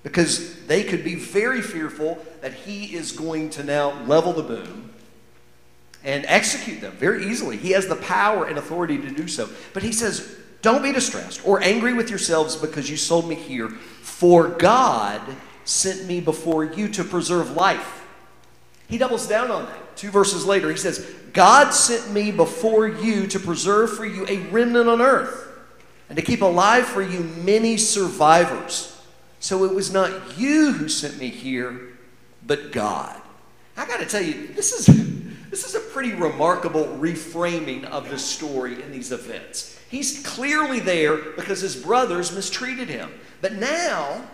because 0.02 0.66
they 0.66 0.84
could 0.84 1.02
be 1.02 1.14
very 1.14 1.62
fearful 1.62 2.18
that 2.42 2.52
he 2.52 2.94
is 2.94 3.10
going 3.10 3.48
to 3.48 3.64
now 3.64 4.02
level 4.04 4.34
the 4.34 4.42
boom 4.42 4.92
and 6.04 6.26
execute 6.26 6.82
them 6.82 6.92
very 6.92 7.24
easily. 7.24 7.56
He 7.56 7.70
has 7.70 7.88
the 7.88 7.96
power 7.96 8.44
and 8.44 8.58
authority 8.58 8.98
to 8.98 9.10
do 9.10 9.26
so. 9.26 9.48
But 9.72 9.82
he 9.82 9.92
says, 9.92 10.36
Don't 10.60 10.82
be 10.82 10.92
distressed 10.92 11.40
or 11.42 11.62
angry 11.62 11.94
with 11.94 12.10
yourselves 12.10 12.54
because 12.54 12.90
you 12.90 12.98
sold 12.98 13.26
me 13.26 13.34
here, 13.34 13.70
for 13.70 14.48
God 14.48 15.22
sent 15.64 16.04
me 16.04 16.20
before 16.20 16.64
you 16.66 16.86
to 16.90 17.02
preserve 17.02 17.52
life. 17.52 18.06
He 18.88 18.98
doubles 18.98 19.26
down 19.26 19.50
on 19.50 19.64
that. 19.64 19.96
Two 19.96 20.10
verses 20.10 20.44
later, 20.44 20.70
he 20.70 20.76
says, 20.76 21.10
God 21.32 21.70
sent 21.70 22.12
me 22.12 22.30
before 22.30 22.86
you 22.86 23.26
to 23.28 23.40
preserve 23.40 23.96
for 23.96 24.04
you 24.04 24.26
a 24.28 24.36
remnant 24.50 24.90
on 24.90 25.00
earth 25.00 25.46
and 26.08 26.16
to 26.16 26.22
keep 26.22 26.42
alive 26.42 26.86
for 26.86 27.02
you 27.02 27.20
many 27.20 27.76
survivors. 27.76 29.00
So 29.40 29.64
it 29.64 29.74
was 29.74 29.92
not 29.92 30.38
you 30.38 30.72
who 30.72 30.88
sent 30.88 31.18
me 31.18 31.28
here, 31.28 31.80
but 32.46 32.72
God. 32.72 33.20
I 33.76 33.86
got 33.86 34.00
to 34.00 34.06
tell 34.06 34.22
you, 34.22 34.48
this 34.48 34.72
is, 34.72 34.86
this 35.50 35.64
is 35.64 35.74
a 35.74 35.80
pretty 35.80 36.14
remarkable 36.14 36.84
reframing 36.98 37.84
of 37.84 38.10
the 38.10 38.18
story 38.18 38.82
in 38.82 38.90
these 38.90 39.12
events. 39.12 39.78
He's 39.90 40.26
clearly 40.26 40.80
there 40.80 41.16
because 41.16 41.60
his 41.60 41.76
brothers 41.76 42.34
mistreated 42.34 42.88
him. 42.88 43.10
But 43.40 43.54
now, 43.54 44.26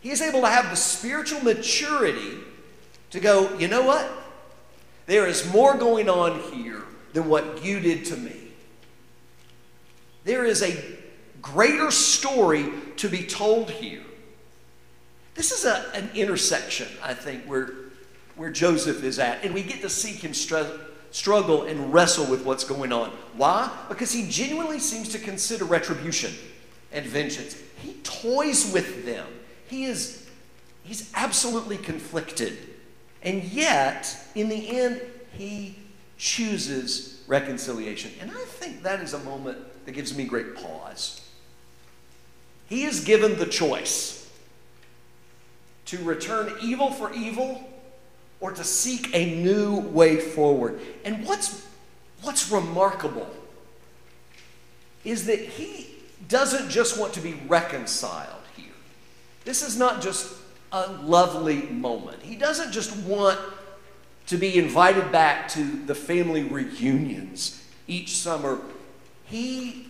he 0.00 0.10
is 0.10 0.22
able 0.22 0.40
to 0.40 0.48
have 0.48 0.70
the 0.70 0.76
spiritual 0.76 1.42
maturity 1.42 2.38
to 3.10 3.20
go, 3.20 3.56
you 3.58 3.68
know 3.68 3.82
what? 3.82 4.10
There 5.06 5.26
is 5.26 5.52
more 5.52 5.76
going 5.76 6.08
on 6.08 6.40
here 6.52 6.82
than 7.12 7.28
what 7.28 7.64
you 7.64 7.78
did 7.78 8.06
to 8.06 8.16
me. 8.16 8.43
There 10.24 10.44
is 10.44 10.62
a 10.62 10.82
greater 11.42 11.90
story 11.90 12.66
to 12.96 13.08
be 13.08 13.24
told 13.24 13.70
here. 13.70 14.02
This 15.34 15.52
is 15.52 15.64
a, 15.64 15.84
an 15.94 16.10
intersection, 16.14 16.88
I 17.02 17.14
think, 17.14 17.44
where 17.44 17.70
where 18.36 18.50
Joseph 18.50 19.04
is 19.04 19.18
at, 19.18 19.44
and 19.44 19.54
we 19.54 19.62
get 19.62 19.80
to 19.82 19.88
see 19.88 20.12
him 20.12 20.34
str- 20.34 20.78
struggle 21.10 21.64
and 21.64 21.92
wrestle 21.92 22.26
with 22.26 22.44
what's 22.44 22.64
going 22.64 22.92
on. 22.92 23.10
Why? 23.36 23.70
Because 23.88 24.12
he 24.12 24.28
genuinely 24.28 24.80
seems 24.80 25.08
to 25.10 25.18
consider 25.18 25.64
retribution 25.64 26.32
and 26.92 27.06
vengeance. 27.06 27.56
He 27.78 27.94
toys 28.02 28.72
with 28.72 29.06
them. 29.06 29.26
He 29.68 29.84
is 29.84 30.28
he's 30.82 31.10
absolutely 31.14 31.78
conflicted. 31.78 32.58
And 33.22 33.42
yet, 33.44 34.14
in 34.34 34.48
the 34.48 34.78
end, 34.78 35.00
he 35.32 35.78
chooses 36.18 37.22
reconciliation. 37.26 38.10
And 38.20 38.30
I 38.30 38.44
think 38.44 38.82
that 38.82 39.00
is 39.00 39.14
a 39.14 39.18
moment 39.20 39.58
that 39.84 39.92
gives 39.92 40.16
me 40.16 40.24
great 40.24 40.54
pause. 40.54 41.20
He 42.68 42.84
is 42.84 43.04
given 43.04 43.38
the 43.38 43.46
choice 43.46 44.30
to 45.86 45.98
return 46.02 46.52
evil 46.62 46.90
for 46.90 47.12
evil 47.12 47.68
or 48.40 48.52
to 48.52 48.64
seek 48.64 49.14
a 49.14 49.34
new 49.36 49.80
way 49.80 50.16
forward. 50.16 50.80
And 51.04 51.26
what's, 51.26 51.66
what's 52.22 52.50
remarkable 52.50 53.30
is 55.04 55.26
that 55.26 55.38
he 55.38 55.94
doesn't 56.28 56.70
just 56.70 56.98
want 56.98 57.12
to 57.14 57.20
be 57.20 57.34
reconciled 57.46 58.42
here. 58.56 58.72
This 59.44 59.62
is 59.62 59.78
not 59.78 60.02
just 60.02 60.34
a 60.72 60.90
lovely 60.92 61.62
moment. 61.62 62.22
He 62.22 62.36
doesn't 62.36 62.72
just 62.72 62.96
want 63.04 63.38
to 64.26 64.36
be 64.38 64.58
invited 64.58 65.12
back 65.12 65.48
to 65.50 65.62
the 65.86 65.94
family 65.94 66.42
reunions 66.42 67.62
each 67.86 68.16
summer. 68.16 68.58
He 69.26 69.88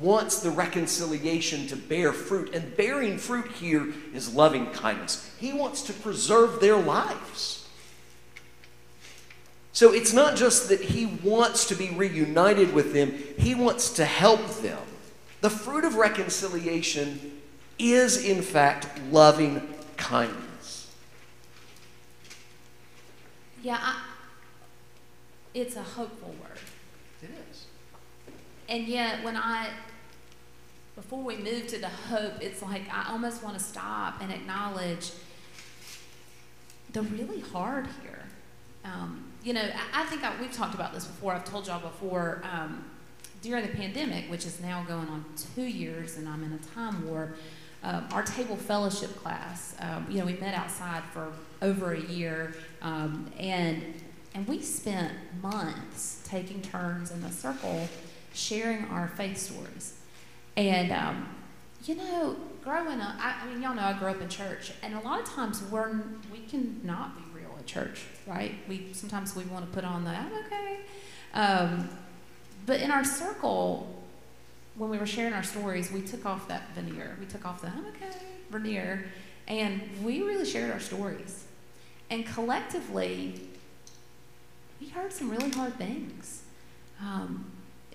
wants 0.00 0.40
the 0.40 0.50
reconciliation 0.50 1.66
to 1.68 1.76
bear 1.76 2.12
fruit, 2.12 2.54
and 2.54 2.76
bearing 2.76 3.18
fruit 3.18 3.50
here 3.52 3.92
is 4.12 4.34
loving 4.34 4.70
kindness. 4.72 5.30
He 5.38 5.52
wants 5.52 5.82
to 5.82 5.92
preserve 5.92 6.60
their 6.60 6.76
lives. 6.76 7.66
So 9.72 9.92
it's 9.92 10.12
not 10.12 10.36
just 10.36 10.68
that 10.70 10.80
he 10.80 11.06
wants 11.06 11.66
to 11.68 11.74
be 11.74 11.90
reunited 11.90 12.72
with 12.72 12.94
them, 12.94 13.12
he 13.38 13.54
wants 13.54 13.90
to 13.94 14.04
help 14.04 14.46
them. 14.62 14.78
The 15.42 15.50
fruit 15.50 15.84
of 15.84 15.96
reconciliation 15.96 17.40
is, 17.78 18.24
in 18.24 18.42
fact, 18.42 18.88
loving 19.10 19.62
kindness. 19.96 20.94
Yeah, 23.62 23.78
I, 23.80 24.02
it's 25.52 25.76
a 25.76 25.82
hopeful 25.82 26.34
word. 26.40 26.58
It 27.22 27.30
is. 27.50 27.55
And 28.68 28.86
yet, 28.86 29.22
when 29.22 29.36
I, 29.36 29.68
before 30.94 31.22
we 31.22 31.36
move 31.36 31.66
to 31.68 31.78
the 31.78 31.88
hope, 31.88 32.34
it's 32.40 32.62
like 32.62 32.82
I 32.92 33.10
almost 33.10 33.42
want 33.42 33.56
to 33.58 33.62
stop 33.62 34.20
and 34.20 34.32
acknowledge 34.32 35.12
the 36.92 37.02
really 37.02 37.40
hard 37.40 37.86
here. 38.02 38.22
Um, 38.84 39.24
you 39.42 39.52
know, 39.52 39.62
I, 39.62 40.02
I 40.02 40.04
think 40.06 40.24
I, 40.24 40.32
we've 40.40 40.52
talked 40.52 40.74
about 40.74 40.92
this 40.92 41.04
before. 41.04 41.32
I've 41.32 41.44
told 41.44 41.66
y'all 41.66 41.80
before. 41.80 42.42
Um, 42.50 42.84
during 43.42 43.66
the 43.66 43.72
pandemic, 43.72 44.28
which 44.30 44.44
is 44.44 44.60
now 44.60 44.84
going 44.84 45.08
on 45.08 45.24
two 45.54 45.62
years, 45.62 46.16
and 46.16 46.28
I'm 46.28 46.42
in 46.42 46.52
a 46.52 46.74
time 46.74 47.08
warp. 47.08 47.36
Um, 47.82 48.06
our 48.12 48.22
table 48.22 48.56
fellowship 48.56 49.14
class, 49.16 49.76
um, 49.80 50.06
you 50.10 50.18
know, 50.18 50.26
we 50.26 50.32
met 50.34 50.54
outside 50.54 51.02
for 51.12 51.30
over 51.62 51.92
a 51.92 52.00
year, 52.00 52.54
um, 52.82 53.30
and 53.38 53.94
and 54.34 54.46
we 54.48 54.60
spent 54.60 55.12
months 55.40 56.22
taking 56.24 56.60
turns 56.60 57.10
in 57.10 57.22
the 57.22 57.30
circle, 57.30 57.88
sharing 58.36 58.84
our 58.86 59.08
faith 59.08 59.38
stories. 59.38 59.94
And 60.56 60.92
um, 60.92 61.28
you 61.84 61.94
know, 61.94 62.36
growing 62.62 63.00
up, 63.00 63.14
I, 63.18 63.42
I 63.42 63.46
mean, 63.46 63.62
y'all 63.62 63.74
know 63.74 63.82
I 63.82 63.92
grew 63.98 64.08
up 64.08 64.20
in 64.20 64.28
church, 64.28 64.72
and 64.82 64.94
a 64.94 65.00
lot 65.00 65.20
of 65.20 65.26
times 65.26 65.62
we're 65.70 65.90
we 66.32 66.40
can 66.48 66.80
not 66.84 67.16
be 67.16 67.38
real 67.38 67.54
at 67.58 67.66
church, 67.66 68.04
right? 68.26 68.54
We 68.68 68.88
sometimes 68.92 69.36
we 69.36 69.44
want 69.44 69.66
to 69.66 69.72
put 69.72 69.84
on 69.84 70.04
the 70.04 70.10
I'm 70.10 70.32
okay, 70.46 70.80
um, 71.34 71.88
but 72.66 72.80
in 72.80 72.90
our 72.90 73.04
circle, 73.04 74.02
when 74.76 74.90
we 74.90 74.98
were 74.98 75.06
sharing 75.06 75.32
our 75.32 75.42
stories, 75.42 75.92
we 75.92 76.02
took 76.02 76.26
off 76.26 76.48
that 76.48 76.74
veneer. 76.74 77.16
We 77.20 77.26
took 77.26 77.46
off 77.46 77.60
the 77.60 77.68
I'm 77.68 77.86
okay 77.86 78.16
veneer, 78.50 79.06
and 79.48 79.80
we 80.02 80.22
really 80.22 80.44
shared 80.44 80.70
our 80.70 80.80
stories, 80.80 81.44
and 82.10 82.26
collectively, 82.26 83.40
we 84.80 84.88
heard 84.88 85.12
some 85.12 85.30
really 85.30 85.50
hard 85.50 85.74
things. 85.74 86.42
Um, 87.00 87.44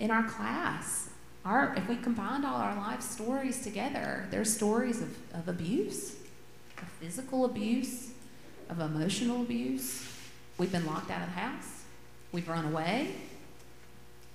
in 0.01 0.09
our 0.09 0.23
class, 0.23 1.11
our, 1.45 1.75
if 1.77 1.87
we 1.87 1.95
combined 1.95 2.43
all 2.43 2.59
our 2.59 2.75
life 2.75 3.01
stories 3.03 3.61
together, 3.61 4.25
there's 4.31 4.51
stories 4.51 4.99
of, 4.99 5.15
of 5.33 5.47
abuse, 5.47 6.15
of 6.79 6.87
physical 6.99 7.45
abuse, 7.45 8.09
of 8.67 8.79
emotional 8.79 9.43
abuse. 9.43 10.11
We've 10.57 10.71
been 10.71 10.87
locked 10.87 11.11
out 11.11 11.21
of 11.21 11.27
the 11.27 11.39
house. 11.39 11.83
We've 12.31 12.49
run 12.49 12.65
away. 12.65 13.13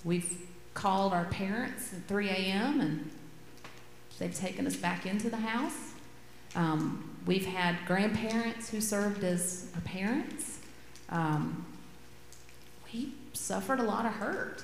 We've 0.04 0.46
called 0.72 1.12
our 1.12 1.24
parents 1.24 1.92
at 1.92 2.06
3 2.06 2.28
a.m. 2.28 2.80
and 2.80 3.10
they've 4.20 4.34
taken 4.34 4.68
us 4.68 4.76
back 4.76 5.04
into 5.04 5.28
the 5.28 5.38
house. 5.38 5.94
Um, 6.54 7.18
we've 7.26 7.46
had 7.46 7.76
grandparents 7.86 8.70
who 8.70 8.80
served 8.80 9.24
as 9.24 9.66
parents. 9.84 10.60
Um, 11.08 11.66
we 12.92 13.14
suffered 13.32 13.80
a 13.80 13.84
lot 13.84 14.06
of 14.06 14.12
hurt. 14.12 14.62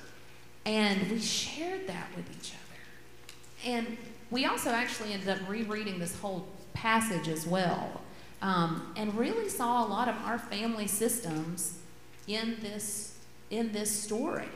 And 0.65 1.11
we 1.11 1.19
shared 1.19 1.87
that 1.87 2.07
with 2.15 2.29
each 2.31 2.53
other. 2.53 3.71
And 3.75 3.97
we 4.31 4.45
also 4.45 4.69
actually 4.69 5.13
ended 5.13 5.29
up 5.29 5.39
rereading 5.47 5.99
this 5.99 6.17
whole 6.19 6.47
passage 6.73 7.27
as 7.27 7.45
well 7.45 8.01
um, 8.41 8.93
and 8.95 9.15
really 9.17 9.49
saw 9.49 9.85
a 9.85 9.87
lot 9.87 10.07
of 10.07 10.15
our 10.23 10.37
family 10.37 10.87
systems 10.87 11.79
in 12.27 12.57
this, 12.61 13.17
in 13.49 13.71
this 13.71 13.91
story 13.91 14.49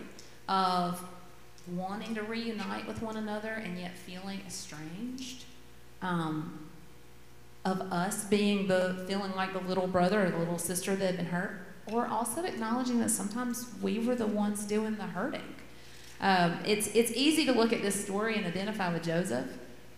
of 0.48 1.04
wanting 1.76 2.16
to 2.16 2.24
reunite 2.24 2.88
with 2.88 3.02
one 3.02 3.18
another 3.18 3.52
and 3.52 3.78
yet 3.78 3.98
feeling 3.98 4.42
estranged. 4.48 5.44
Um, 6.02 6.68
of 7.68 7.82
us 7.92 8.24
being 8.26 8.68
the 8.68 9.04
feeling 9.08 9.34
like 9.36 9.52
the 9.52 9.60
little 9.60 9.88
brother 9.88 10.26
or 10.26 10.30
the 10.30 10.38
little 10.38 10.58
sister 10.58 10.96
that 10.96 11.06
had 11.06 11.18
been 11.18 11.26
hurt, 11.26 11.66
or 11.92 12.08
also 12.08 12.44
acknowledging 12.44 13.00
that 13.00 13.10
sometimes 13.10 13.68
we 13.82 14.00
were 14.00 14.16
the 14.16 14.28
ones 14.28 14.66
doing 14.66 14.96
the 14.96 15.04
hurting. 15.04 15.56
Um, 16.20 16.60
it's, 16.66 16.88
it's 16.96 17.12
easy 17.12 17.46
to 17.46 17.52
look 17.52 17.72
at 17.72 17.82
this 17.82 18.02
story 18.04 18.36
and 18.36 18.46
identify 18.46 18.92
with 18.92 19.04
Joseph, 19.04 19.46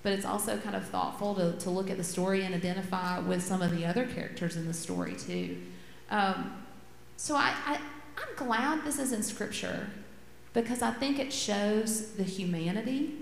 but 0.03 0.13
it's 0.13 0.25
also 0.25 0.57
kind 0.57 0.75
of 0.75 0.85
thoughtful 0.85 1.35
to, 1.35 1.53
to 1.59 1.69
look 1.69 1.89
at 1.89 1.97
the 1.97 2.03
story 2.03 2.43
and 2.43 2.53
identify 2.53 3.19
with 3.19 3.41
some 3.43 3.61
of 3.61 3.75
the 3.75 3.85
other 3.85 4.05
characters 4.05 4.55
in 4.55 4.67
the 4.67 4.73
story, 4.73 5.15
too. 5.15 5.57
Um, 6.09 6.63
so 7.17 7.35
I, 7.35 7.53
I, 7.65 7.75
I'm 7.75 8.35
glad 8.35 8.83
this 8.83 8.99
is 8.99 9.11
in 9.11 9.23
Scripture 9.23 9.89
because 10.53 10.81
I 10.81 10.91
think 10.91 11.19
it 11.19 11.31
shows 11.31 12.11
the 12.11 12.23
humanity 12.23 13.13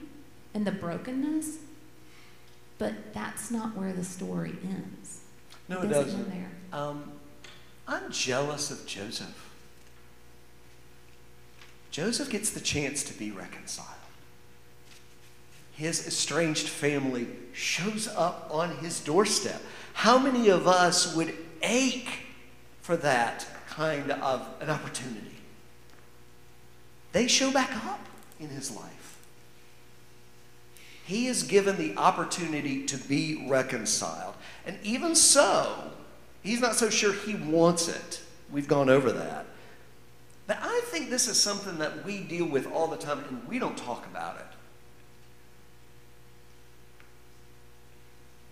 and 0.53 0.65
the 0.65 0.71
brokenness, 0.71 1.57
but 2.77 3.13
that's 3.13 3.51
not 3.51 3.75
where 3.75 3.93
the 3.93 4.03
story 4.03 4.55
ends. 4.63 5.21
No, 5.67 5.81
it 5.81 5.85
it 5.85 5.89
doesn't 5.89 6.23
doesn't. 6.23 6.29
there. 6.29 6.51
Um, 6.71 7.11
I'm 7.87 8.11
jealous 8.11 8.71
of 8.71 8.85
Joseph. 8.85 9.46
Joseph 11.97 12.29
gets 12.29 12.51
the 12.51 12.59
chance 12.59 13.01
to 13.05 13.13
be 13.17 13.31
reconciled. 13.31 13.87
His 15.71 16.05
estranged 16.05 16.67
family 16.67 17.25
shows 17.53 18.07
up 18.07 18.47
on 18.51 18.77
his 18.77 18.99
doorstep. 18.99 19.59
How 19.93 20.19
many 20.19 20.49
of 20.49 20.67
us 20.67 21.15
would 21.15 21.33
ache 21.63 22.19
for 22.83 22.97
that 22.97 23.47
kind 23.67 24.11
of 24.11 24.47
an 24.61 24.69
opportunity? 24.69 25.37
They 27.13 27.27
show 27.27 27.49
back 27.51 27.75
up 27.87 28.05
in 28.39 28.49
his 28.49 28.69
life. 28.69 29.17
He 31.03 31.25
is 31.25 31.41
given 31.41 31.77
the 31.77 31.97
opportunity 31.97 32.85
to 32.85 32.97
be 32.97 33.47
reconciled. 33.49 34.35
And 34.67 34.77
even 34.83 35.15
so, 35.15 35.93
he's 36.43 36.61
not 36.61 36.75
so 36.75 36.91
sure 36.91 37.13
he 37.13 37.33
wants 37.33 37.87
it. 37.87 38.21
We've 38.51 38.67
gone 38.67 38.87
over 38.87 39.11
that. 39.13 39.47
But 40.47 40.59
I 40.61 40.81
think 40.85 41.09
this 41.09 41.27
is 41.27 41.39
something 41.39 41.77
that 41.79 42.05
we 42.05 42.21
deal 42.21 42.45
with 42.45 42.71
all 42.71 42.87
the 42.87 42.97
time 42.97 43.23
and 43.27 43.45
we 43.47 43.59
don't 43.59 43.77
talk 43.77 44.05
about 44.05 44.37
it. 44.37 44.45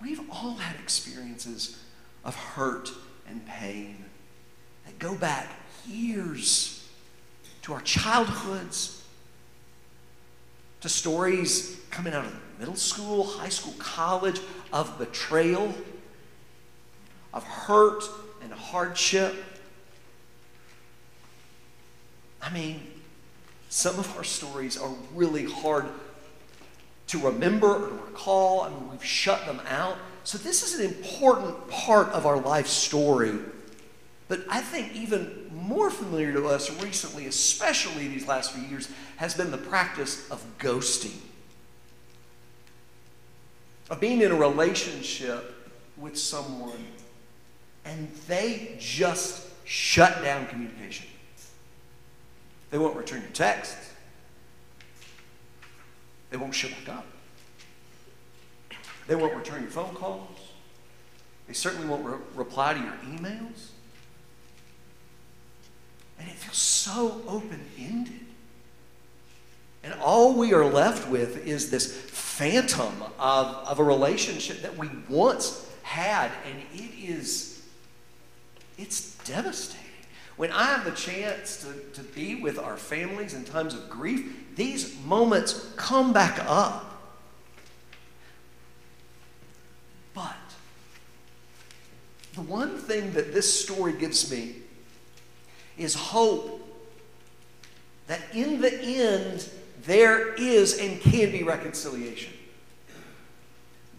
We've 0.02 0.22
all 0.30 0.56
had 0.56 0.80
experiences 0.80 1.82
of 2.26 2.36
hurt 2.36 2.92
and 3.28 3.46
pain 3.46 4.04
that 4.86 5.00
go 5.00 5.16
back 5.16 5.50
years 5.88 6.88
to 7.62 7.74
our 7.74 7.82
childhoods, 7.82 9.04
to 10.82 10.90
stories 10.90 11.80
coming 11.90 12.14
out 12.14 12.26
of 12.26 12.36
middle 12.60 12.76
school, 12.76 13.24
high 13.24 13.50
school, 13.50 13.74
college 13.80 14.40
of 14.72 15.00
betrayal, 15.00 15.74
of 17.34 17.44
hurt 17.44 18.04
and 18.44 18.52
hardship. 18.52 19.34
I 22.46 22.54
mean, 22.54 22.80
some 23.70 23.98
of 23.98 24.16
our 24.16 24.24
stories 24.24 24.78
are 24.78 24.94
really 25.16 25.46
hard 25.46 25.86
to 27.08 27.20
remember 27.20 27.86
or 27.86 27.90
to 27.90 27.96
recall. 27.96 28.62
I 28.62 28.70
mean, 28.70 28.92
we've 28.92 29.04
shut 29.04 29.46
them 29.48 29.60
out. 29.68 29.98
So, 30.24 30.38
this 30.38 30.62
is 30.62 30.80
an 30.80 30.86
important 30.86 31.70
part 31.70 32.10
of 32.10 32.28
our 32.28 32.40
life 32.40 32.68
story. 32.68 33.34
But 34.28 34.42
I 34.50 34.62
think 34.62 34.96
even 34.96 35.50
more 35.52 35.90
familiar 35.90 36.34
to 36.34 36.48
us 36.48 36.70
recently, 36.84 37.26
especially 37.26 38.08
these 38.08 38.28
last 38.28 38.52
few 38.52 38.64
years, 38.64 38.90
has 39.18 39.34
been 39.34 39.50
the 39.50 39.58
practice 39.58 40.30
of 40.30 40.44
ghosting. 40.60 41.18
Of 43.90 44.00
being 44.00 44.22
in 44.22 44.32
a 44.32 44.36
relationship 44.36 45.74
with 45.98 46.18
someone 46.18 46.86
and 47.86 48.12
they 48.28 48.76
just 48.80 49.48
shut 49.64 50.24
down 50.24 50.48
communication. 50.48 51.08
They 52.76 52.80
won't 52.80 52.98
return 52.98 53.22
your 53.22 53.32
texts. 53.32 53.94
They 56.30 56.36
won't 56.36 56.54
show 56.54 56.68
back 56.68 56.98
up. 56.98 57.06
They 59.08 59.16
won't 59.16 59.34
return 59.34 59.62
your 59.62 59.72
phone 59.72 59.96
calls. 59.96 60.28
They 61.48 61.54
certainly 61.54 61.88
won't 61.88 62.06
re- 62.06 62.18
reply 62.36 62.74
to 62.74 62.80
your 62.82 62.92
emails. 63.18 63.70
And 66.20 66.28
it 66.28 66.36
feels 66.36 66.58
so 66.58 67.22
open 67.30 67.62
ended. 67.80 68.20
And 69.82 69.94
all 70.02 70.34
we 70.34 70.54
are 70.54 70.66
left 70.66 71.10
with 71.10 71.48
is 71.48 71.72
this 71.72 71.96
phantom 71.96 73.04
of, 73.18 73.56
of 73.70 73.80
a 73.80 73.86
relationship 73.86 74.64
that 74.64 74.76
we 74.76 74.90
once 75.08 75.66
had, 75.84 76.30
and 76.46 76.62
it 76.74 76.92
is, 77.02 77.62
it's 78.78 79.16
devastating. 79.20 79.85
When 80.38 80.52
I 80.52 80.66
have 80.66 80.84
the 80.84 80.92
chance 80.92 81.64
to, 81.64 82.02
to 82.02 82.08
be 82.10 82.36
with 82.36 82.60
our 82.60 82.76
families 82.76 83.34
in 83.34 83.46
times 83.46 83.74
of 83.74 83.90
grief, 83.90 84.36
these 84.56 84.98
moments 85.06 85.72
come 85.78 86.12
back 86.12 86.40
up. 86.46 86.92
But 90.14 90.36
the 92.34 92.42
one 92.42 92.78
thing 92.78 93.14
that 93.14 93.34
this 93.34 93.62
story 93.64 93.94
gives 93.94 94.30
me 94.30 94.56
is 95.78 95.96
hope 95.96 96.62
that 98.08 98.22
in 98.34 98.62
the 98.62 98.74
end, 98.74 99.50
there 99.84 100.34
is 100.36 100.80
and 100.80 101.00
can 101.02 101.32
be 101.32 101.44
reconciliation. 101.44 102.34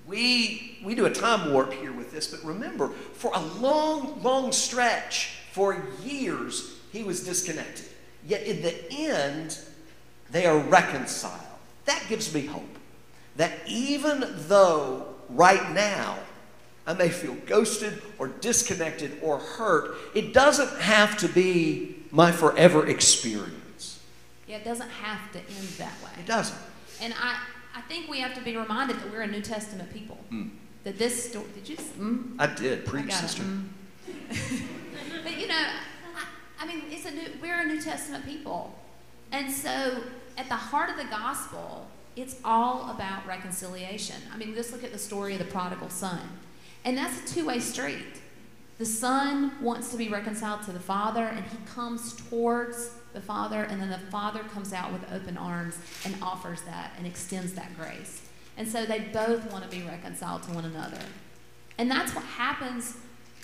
We, 0.07 0.79
we 0.85 0.95
do 0.95 1.07
a 1.07 1.11
time 1.11 1.53
warp 1.53 1.73
here 1.73 1.93
with 1.93 2.13
this, 2.13 2.29
but 2.29 2.45
remember, 2.45 2.89
for 2.89 3.33
a 3.35 3.41
long, 3.41 4.23
long 4.23 4.53
stretch, 4.53 5.39
for 5.57 5.83
years, 6.05 6.75
he 6.93 7.03
was 7.03 7.25
disconnected. 7.25 7.87
Yet 8.27 8.43
in 8.43 8.61
the 8.61 8.75
end, 8.93 9.59
they 10.31 10.45
are 10.45 10.59
reconciled. 10.59 11.41
That 11.87 12.05
gives 12.11 12.35
me 12.35 12.45
hope. 12.45 12.79
That 13.37 13.53
even 13.67 14.35
though 14.49 15.15
right 15.31 15.73
now 15.73 16.19
I 16.87 16.93
may 16.93 17.09
feel 17.09 17.37
ghosted 17.47 18.03
or 18.19 18.29
disconnected 18.29 19.19
or 19.23 19.39
hurt, 19.39 19.97
it 20.15 20.35
doesn't 20.35 20.79
have 20.79 21.17
to 21.19 21.29
be 21.29 22.05
my 22.11 22.33
forever 22.33 22.87
experience. 22.87 24.03
Yeah, 24.47 24.59
it 24.59 24.65
doesn't 24.65 24.91
have 24.91 25.33
to 25.33 25.39
end 25.39 25.69
that 25.79 25.95
way. 26.05 26.11
It 26.19 26.27
doesn't. 26.27 26.59
And 27.01 27.15
I, 27.19 27.41
I 27.75 27.81
think 27.81 28.11
we 28.11 28.21
have 28.21 28.35
to 28.35 28.43
be 28.43 28.59
reminded 28.59 28.99
that 28.99 29.11
we're 29.11 29.23
a 29.23 29.27
New 29.27 29.41
Testament 29.41 29.91
people. 29.91 30.19
Mm. 30.31 30.51
That 30.85 30.99
this 30.99 31.31
story, 31.31 31.47
did 31.55 31.67
you? 31.67 31.77
Mm? 31.77 32.35
I 32.39 32.47
did, 32.47 32.85
preach, 32.85 33.11
sister. 33.11 33.43
Mm. 33.43 33.69
but 35.27 35.41
you 35.41 35.49
know, 35.49 35.55
I, 36.17 36.25
I 36.61 36.67
mean, 36.67 36.85
it's 36.89 37.05
a 37.05 37.11
new, 37.11 37.29
we're 37.43 37.61
a 37.61 37.67
New 37.67 37.81
Testament 37.83 38.25
people, 38.25 38.79
and 39.33 39.53
so 39.53 40.05
at 40.39 40.49
the 40.49 40.55
heart 40.55 40.89
of 40.89 40.97
the 40.97 41.11
gospel 41.11 41.89
It's 42.17 42.37
all 42.43 42.91
about 42.91 43.27
reconciliation. 43.27 44.17
I 44.33 44.39
mean, 44.39 44.55
just 44.55 44.73
look 44.73 44.83
at 44.83 44.93
the 44.93 44.99
story 44.99 45.35
of 45.35 45.39
the 45.39 45.45
prodigal 45.45 45.91
son. 45.91 46.21
And 46.83 46.97
that's 46.97 47.31
a 47.31 47.35
two 47.35 47.47
way 47.47 47.61
street. 47.61 48.23
The 48.79 48.87
son 48.87 49.53
wants 49.63 49.91
to 49.91 49.99
be 49.99 50.09
reconciled 50.09 50.63
to 50.63 50.73
the 50.73 50.81
father, 50.81 51.25
and 51.25 51.45
he 51.45 51.59
comes 51.67 52.15
towards 52.29 52.91
the 53.13 53.21
father, 53.21 53.65
and 53.65 53.81
then 53.81 53.91
the 53.91 53.99
father 54.11 54.41
comes 54.55 54.73
out 54.73 54.93
with 54.93 55.03
open 55.13 55.37
arms 55.37 55.79
and 56.05 56.15
offers 56.23 56.63
that 56.63 56.93
and 56.97 57.07
extends 57.07 57.53
that 57.55 57.77
grace. 57.77 58.23
And 58.57 58.67
so 58.67 58.87
they 58.87 59.01
both 59.01 59.51
want 59.53 59.65
to 59.65 59.71
be 59.71 59.83
reconciled 59.83 60.43
to 60.45 60.53
one 60.53 60.65
another. 60.65 61.01
And 61.79 61.91
that's 61.91 62.15
what 62.15 62.25
happens 62.25 62.97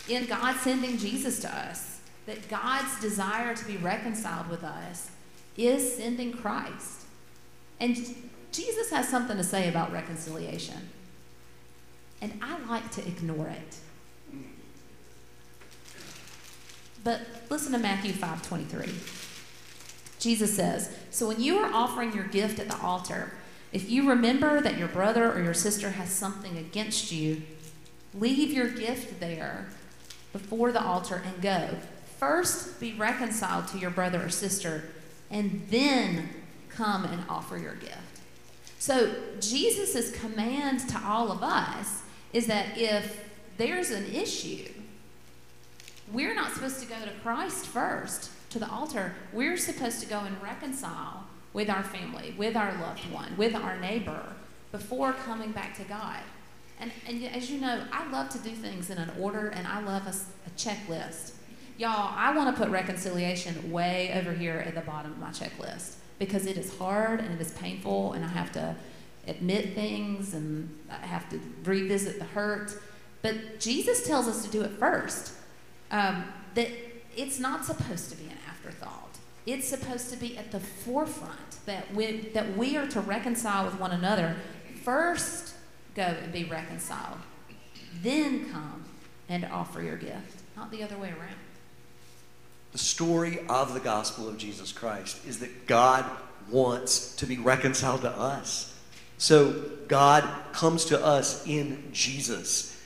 in 0.09 0.27
God 0.27 0.57
sending 0.57 0.99
Jesus 0.99 1.41
to 1.41 1.55
us. 1.55 2.01
That 2.27 2.49
God's 2.49 3.01
desire 3.01 3.55
to 3.55 3.65
be 3.65 3.77
reconciled 3.77 4.49
with 4.49 4.63
us 4.63 5.11
is 5.57 5.97
sending 5.97 6.33
Christ. 6.33 7.03
And 7.81 7.97
Jesus 8.53 8.91
has 8.91 9.09
something 9.09 9.37
to 9.37 9.45
say 9.45 9.69
about 9.69 9.93
reconciliation. 9.93 10.89
And 12.21 12.39
I 12.41 12.59
like 12.69 12.91
to 12.93 13.07
ignore 13.07 13.49
it. 13.49 13.77
But 17.03 17.23
listen 17.51 17.73
to 17.73 17.79
Matthew 17.79 18.13
5 18.13 18.47
23. 18.47 18.95
Jesus 20.21 20.55
says, 20.55 20.97
So 21.11 21.27
when 21.27 21.43
you 21.43 21.59
are 21.59 21.73
offering 21.73 22.13
your 22.13 22.25
gift 22.25 22.61
at 22.61 22.69
the 22.69 22.81
altar, 22.81 23.33
if 23.73 23.91
you 23.91 24.09
remember 24.09 24.61
that 24.61 24.79
your 24.79 24.87
brother 24.87 25.33
or 25.33 25.43
your 25.43 25.55
sister 25.55 25.91
has 25.91 26.11
something 26.11 26.57
against 26.57 27.11
you, 27.11 27.43
leave 28.15 28.53
your 28.53 28.69
gift 28.69 29.19
there 29.19 29.67
before 30.33 30.73
the 30.73 30.83
altar 30.83 31.23
and 31.25 31.41
go. 31.43 31.69
First, 32.19 32.81
be 32.81 32.93
reconciled 32.95 33.69
to 33.69 33.79
your 33.79 33.91
brother 33.91 34.25
or 34.25 34.29
sister, 34.29 34.85
and 35.31 35.67
then 35.71 36.29
come 36.69 37.05
and 37.05 37.25
offer 37.29 37.59
your 37.59 37.75
gift. 37.75 37.99
So, 38.79 39.15
Jesus' 39.41 40.11
command 40.19 40.89
to 40.89 41.01
all 41.05 41.31
of 41.31 41.43
us 41.43 42.03
is 42.33 42.47
that 42.47 42.79
if 42.79 43.29
there's 43.57 43.91
an 43.91 44.07
issue, 44.13 44.69
we're 46.13 46.35
not 46.35 46.53
supposed 46.53 46.81
to 46.81 46.87
go 46.87 46.97
to 47.05 47.11
Christ 47.23 47.67
first, 47.67 48.31
to 48.51 48.59
the 48.59 48.71
altar. 48.71 49.15
We're 49.33 49.57
supposed 49.57 50.01
to 50.01 50.07
go 50.07 50.21
and 50.21 50.41
reconcile 50.43 51.25
with 51.53 51.71
our 51.71 51.83
family, 51.83 52.35
with 52.37 52.57
our 52.57 52.73
loved 52.81 53.11
one, 53.11 53.37
with 53.37 53.55
our 53.55 53.79
neighbor, 53.79 54.25
before 54.71 55.13
coming 55.13 55.53
back 55.53 55.77
to 55.77 55.85
God. 55.85 56.21
And, 56.83 56.91
and 57.07 57.25
as 57.27 57.49
you 57.49 57.61
know, 57.61 57.85
I 57.93 58.11
love 58.11 58.29
to 58.31 58.39
do 58.39 58.51
things 58.51 58.91
in 58.91 58.99
an 58.99 59.13
order, 59.21 59.49
and 59.49 59.69
I 59.69 59.81
love 59.81 60.05
a, 60.09 60.11
a 60.11 60.51
checklist. 60.57 61.35
Y'all, 61.79 62.13
I 62.17 62.37
want 62.37 62.55
to 62.55 62.61
put 62.61 62.73
reconciliation 62.73 63.71
way 63.71 64.13
over 64.15 64.33
here 64.33 64.65
at 64.67 64.75
the 64.75 64.81
bottom 64.81 65.13
of 65.13 65.19
my 65.19 65.31
checklist 65.31 65.95
because 66.19 66.45
it 66.45 66.59
is 66.59 66.77
hard 66.79 67.21
and 67.21 67.33
it 67.33 67.41
is 67.41 67.53
painful, 67.53 68.15
and 68.15 68.25
I 68.25 68.29
have 68.29 68.51
to 68.53 68.75
admit 69.29 69.77
things 69.77 70.35
and 70.35 70.77
I 70.91 71.07
have 71.07 71.31
to 71.31 71.41
revisit 71.65 72.19
the 72.19 72.25
hurt. 72.25 72.75
But 73.23 73.61
Jesus 73.61 74.05
tells 74.05 74.27
us 74.27 74.45
to 74.45 74.51
do 74.51 74.63
it 74.63 74.73
first. 74.73 75.35
Um, 75.93 76.25
that 76.55 76.69
it's 77.17 77.39
not 77.39 77.65
supposed 77.65 78.11
to 78.11 78.17
be 78.17 78.25
an 78.25 78.39
afterthought. 78.49 79.19
It's 79.47 79.69
supposed 79.69 80.11
to 80.11 80.17
be 80.17 80.37
at 80.37 80.51
the 80.51 80.59
forefront 80.59 81.65
that 81.67 81.95
we, 81.95 82.31
that 82.35 82.57
we 82.57 82.77
are 82.77 82.89
to 82.89 83.01
reconcile 83.01 83.67
with 83.67 83.79
one 83.79 83.93
another. 83.93 84.37
First, 84.83 85.52
go 85.95 86.03
and 86.03 86.33
be 86.33 86.45
reconciled. 86.45 87.19
Then 88.03 88.51
come 88.51 88.85
and 89.29 89.45
offer 89.47 89.83
your 89.83 89.97
gift, 89.97 90.43
not 90.57 90.71
the 90.71 90.83
other 90.83 90.97
way 90.97 91.09
around. 91.09 91.37
The 92.73 92.79
story 92.79 93.41
of 93.49 93.75
the 93.75 93.81
gospel 93.81 94.29
of 94.29 94.39
Jesus 94.39 94.73
Christ 94.73 95.25
is 95.27 95.41
that 95.41 95.67
God 95.67 96.05
wants 96.51 97.17
to 97.17 97.27
be 97.27 97.39
reconciled 97.39 98.03
to 98.03 98.11
us. 98.11 98.75
So 99.19 99.71
God 99.89 100.29
comes 100.53 100.87
to 100.87 101.05
us 101.05 101.47
in 101.47 101.91
Jesus. 101.93 102.81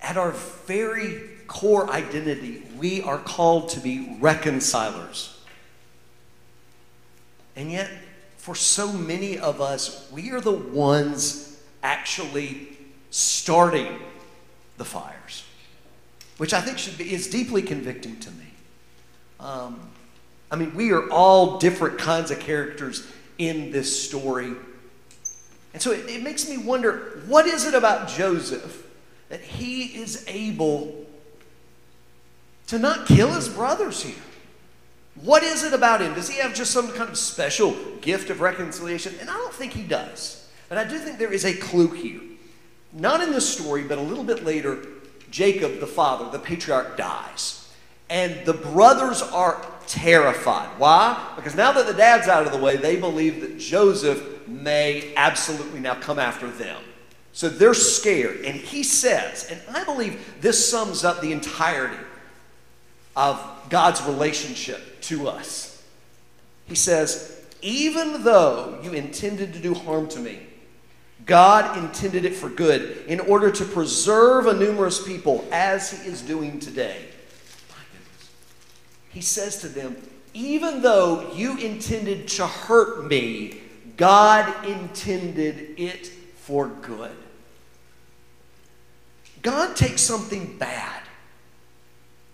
At 0.00 0.16
our 0.16 0.32
very 0.66 1.30
core 1.46 1.90
identity, 1.90 2.62
we 2.78 3.02
are 3.02 3.18
called 3.18 3.70
to 3.70 3.80
be 3.80 4.16
reconcilers. 4.20 5.38
And 7.56 7.70
yet, 7.70 7.90
for 8.36 8.54
so 8.54 8.92
many 8.92 9.38
of 9.38 9.60
us, 9.60 10.10
we 10.12 10.30
are 10.30 10.40
the 10.40 10.52
ones 10.52 11.51
actually 11.82 12.68
starting 13.10 13.98
the 14.78 14.84
fires, 14.84 15.44
which 16.38 16.54
I 16.54 16.60
think 16.60 16.78
should 16.78 16.98
be 16.98 17.12
is 17.12 17.28
deeply 17.28 17.62
convicting 17.62 18.18
to 18.20 18.30
me. 18.30 18.46
Um, 19.40 19.80
I 20.50 20.56
mean, 20.56 20.74
we 20.74 20.92
are 20.92 21.10
all 21.10 21.58
different 21.58 21.98
kinds 21.98 22.30
of 22.30 22.38
characters 22.38 23.06
in 23.38 23.70
this 23.70 24.08
story. 24.08 24.52
And 25.72 25.80
so 25.80 25.90
it, 25.90 26.08
it 26.08 26.22
makes 26.22 26.48
me 26.48 26.58
wonder 26.58 27.22
what 27.26 27.46
is 27.46 27.66
it 27.66 27.74
about 27.74 28.08
Joseph 28.08 28.86
that 29.28 29.40
he 29.40 29.84
is 30.00 30.24
able 30.28 31.06
to 32.66 32.78
not 32.78 33.06
kill 33.06 33.32
his 33.32 33.48
brothers 33.48 34.02
here? 34.02 34.14
What 35.22 35.42
is 35.42 35.62
it 35.62 35.72
about 35.72 36.00
him? 36.00 36.14
Does 36.14 36.28
he 36.28 36.38
have 36.40 36.54
just 36.54 36.70
some 36.70 36.88
kind 36.88 37.10
of 37.10 37.18
special 37.18 37.74
gift 38.00 38.30
of 38.30 38.40
reconciliation? 38.40 39.14
And 39.20 39.28
I 39.28 39.34
don't 39.34 39.52
think 39.52 39.72
he 39.72 39.82
does. 39.82 40.41
But 40.72 40.86
I 40.86 40.88
do 40.88 40.96
think 40.96 41.18
there 41.18 41.34
is 41.34 41.44
a 41.44 41.52
clue 41.52 41.88
here. 41.88 42.22
Not 42.94 43.22
in 43.22 43.30
this 43.30 43.46
story, 43.46 43.82
but 43.82 43.98
a 43.98 44.00
little 44.00 44.24
bit 44.24 44.42
later, 44.42 44.78
Jacob, 45.30 45.80
the 45.80 45.86
father, 45.86 46.30
the 46.30 46.38
patriarch, 46.38 46.96
dies. 46.96 47.70
And 48.08 48.46
the 48.46 48.54
brothers 48.54 49.20
are 49.20 49.62
terrified. 49.86 50.70
Why? 50.78 51.34
Because 51.36 51.54
now 51.54 51.72
that 51.72 51.86
the 51.86 51.92
dad's 51.92 52.26
out 52.26 52.46
of 52.46 52.52
the 52.52 52.58
way, 52.58 52.76
they 52.78 52.96
believe 52.96 53.42
that 53.42 53.58
Joseph 53.58 54.48
may 54.48 55.12
absolutely 55.14 55.78
now 55.78 55.96
come 55.96 56.18
after 56.18 56.50
them. 56.50 56.80
So 57.34 57.50
they're 57.50 57.74
scared. 57.74 58.42
And 58.46 58.56
he 58.56 58.82
says, 58.82 59.46
and 59.50 59.76
I 59.76 59.84
believe 59.84 60.40
this 60.40 60.70
sums 60.70 61.04
up 61.04 61.20
the 61.20 61.32
entirety 61.32 62.02
of 63.14 63.38
God's 63.68 64.02
relationship 64.04 65.02
to 65.02 65.28
us. 65.28 65.86
He 66.64 66.76
says, 66.76 67.44
Even 67.60 68.24
though 68.24 68.80
you 68.82 68.94
intended 68.94 69.52
to 69.52 69.58
do 69.58 69.74
harm 69.74 70.08
to 70.08 70.18
me, 70.18 70.46
God 71.26 71.76
intended 71.78 72.24
it 72.24 72.34
for 72.34 72.48
good 72.48 73.04
in 73.06 73.20
order 73.20 73.50
to 73.50 73.64
preserve 73.64 74.46
a 74.46 74.54
numerous 74.54 75.04
people 75.04 75.46
as 75.52 75.90
He 75.90 76.08
is 76.08 76.22
doing 76.22 76.58
today. 76.58 77.06
He 79.10 79.20
says 79.20 79.60
to 79.60 79.68
them, 79.68 79.96
Even 80.34 80.82
though 80.82 81.32
you 81.34 81.58
intended 81.58 82.28
to 82.28 82.46
hurt 82.46 83.06
me, 83.06 83.60
God 83.96 84.66
intended 84.66 85.78
it 85.78 86.06
for 86.36 86.66
good. 86.66 87.12
God 89.42 89.76
takes 89.76 90.00
something 90.00 90.56
bad 90.56 91.02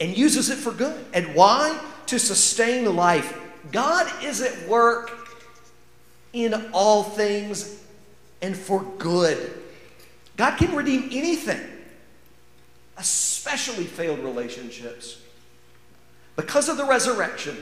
and 0.01 0.17
uses 0.17 0.51
it 0.51 0.57
for 0.57 0.73
good. 0.73 1.05
And 1.13 1.35
why? 1.35 1.79
To 2.07 2.19
sustain 2.19 2.95
life. 2.95 3.39
God 3.73 4.11
is 4.23 4.41
at 4.41 4.69
work 4.69 5.29
in 6.33 6.71
all 6.73 7.03
things 7.03 7.83
and 8.41 8.57
for 8.57 8.83
good. 8.99 9.63
God 10.37 10.57
can 10.57 10.75
redeem 10.75 11.09
anything, 11.13 11.61
especially 12.97 13.85
failed 13.85 14.21
relationships. 14.21 15.21
Because 16.37 16.69
of 16.69 16.77
the 16.77 16.85
resurrection, 16.85 17.57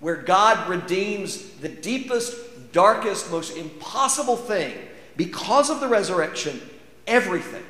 where 0.00 0.16
God 0.16 0.68
redeems 0.68 1.50
the 1.54 1.68
deepest, 1.68 2.72
darkest, 2.72 3.30
most 3.30 3.56
impossible 3.56 4.36
thing, 4.36 4.76
because 5.16 5.70
of 5.70 5.80
the 5.80 5.88
resurrection, 5.88 6.60
everything, 7.06 7.64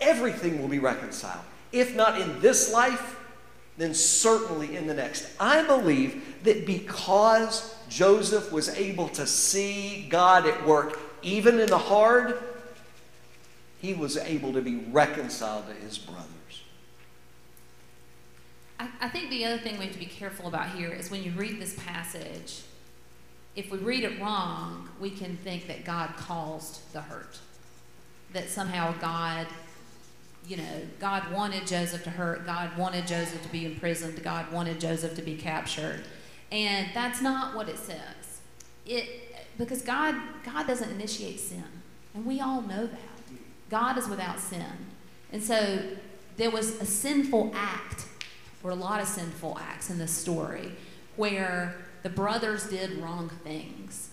everything 0.00 0.60
will 0.60 0.68
be 0.68 0.78
reconciled. 0.78 1.44
If 1.72 1.94
not 1.94 2.20
in 2.20 2.40
this 2.40 2.72
life, 2.72 3.16
then 3.76 3.94
certainly 3.94 4.76
in 4.76 4.86
the 4.86 4.94
next. 4.94 5.28
I 5.38 5.62
believe 5.62 6.42
that 6.44 6.66
because 6.66 7.74
Joseph 7.88 8.50
was 8.52 8.68
able 8.70 9.08
to 9.10 9.26
see 9.26 10.06
God 10.08 10.46
at 10.46 10.66
work 10.66 10.98
even 11.22 11.58
in 11.58 11.68
the 11.68 11.78
hard, 11.78 12.38
he 13.80 13.92
was 13.92 14.16
able 14.16 14.52
to 14.52 14.62
be 14.62 14.76
reconciled 14.76 15.66
to 15.68 15.74
his 15.74 15.98
brothers. 15.98 16.26
I, 18.78 18.88
I 19.00 19.08
think 19.08 19.30
the 19.30 19.44
other 19.44 19.58
thing 19.58 19.78
we 19.78 19.84
have 19.86 19.92
to 19.92 19.98
be 19.98 20.06
careful 20.06 20.46
about 20.46 20.70
here 20.70 20.90
is 20.90 21.10
when 21.10 21.22
you 21.22 21.32
read 21.32 21.60
this 21.60 21.74
passage, 21.78 22.62
if 23.54 23.70
we 23.70 23.78
read 23.78 24.04
it 24.04 24.20
wrong, 24.20 24.88
we 25.00 25.10
can 25.10 25.36
think 25.38 25.66
that 25.66 25.84
God 25.84 26.10
caused 26.16 26.92
the 26.92 27.00
hurt. 27.00 27.38
That 28.32 28.48
somehow 28.48 28.94
God 28.98 29.46
you 30.46 30.56
know, 30.56 30.82
God 31.00 31.32
wanted 31.32 31.66
Joseph 31.66 32.04
to 32.04 32.10
hurt. 32.10 32.46
God 32.46 32.76
wanted 32.76 33.06
Joseph 33.06 33.42
to 33.42 33.48
be 33.48 33.64
imprisoned. 33.66 34.22
God 34.22 34.52
wanted 34.52 34.80
Joseph 34.80 35.14
to 35.16 35.22
be 35.22 35.36
captured. 35.36 36.04
And 36.52 36.88
that's 36.94 37.20
not 37.20 37.56
what 37.56 37.68
it 37.68 37.78
says. 37.78 38.40
It 38.84 39.08
because 39.58 39.82
God 39.82 40.14
God 40.44 40.66
doesn't 40.66 40.90
initiate 40.90 41.40
sin. 41.40 41.64
And 42.14 42.24
we 42.24 42.40
all 42.40 42.62
know 42.62 42.86
that. 42.86 43.00
God 43.68 43.98
is 43.98 44.08
without 44.08 44.38
sin. 44.38 44.86
And 45.32 45.42
so 45.42 45.80
there 46.36 46.50
was 46.50 46.80
a 46.80 46.86
sinful 46.86 47.52
act, 47.54 48.06
or 48.62 48.70
a 48.70 48.74
lot 48.74 49.00
of 49.00 49.08
sinful 49.08 49.58
acts 49.60 49.90
in 49.90 49.98
this 49.98 50.12
story, 50.12 50.72
where 51.16 51.76
the 52.02 52.08
brothers 52.08 52.68
did 52.68 52.98
wrong 52.98 53.28
things. 53.42 54.10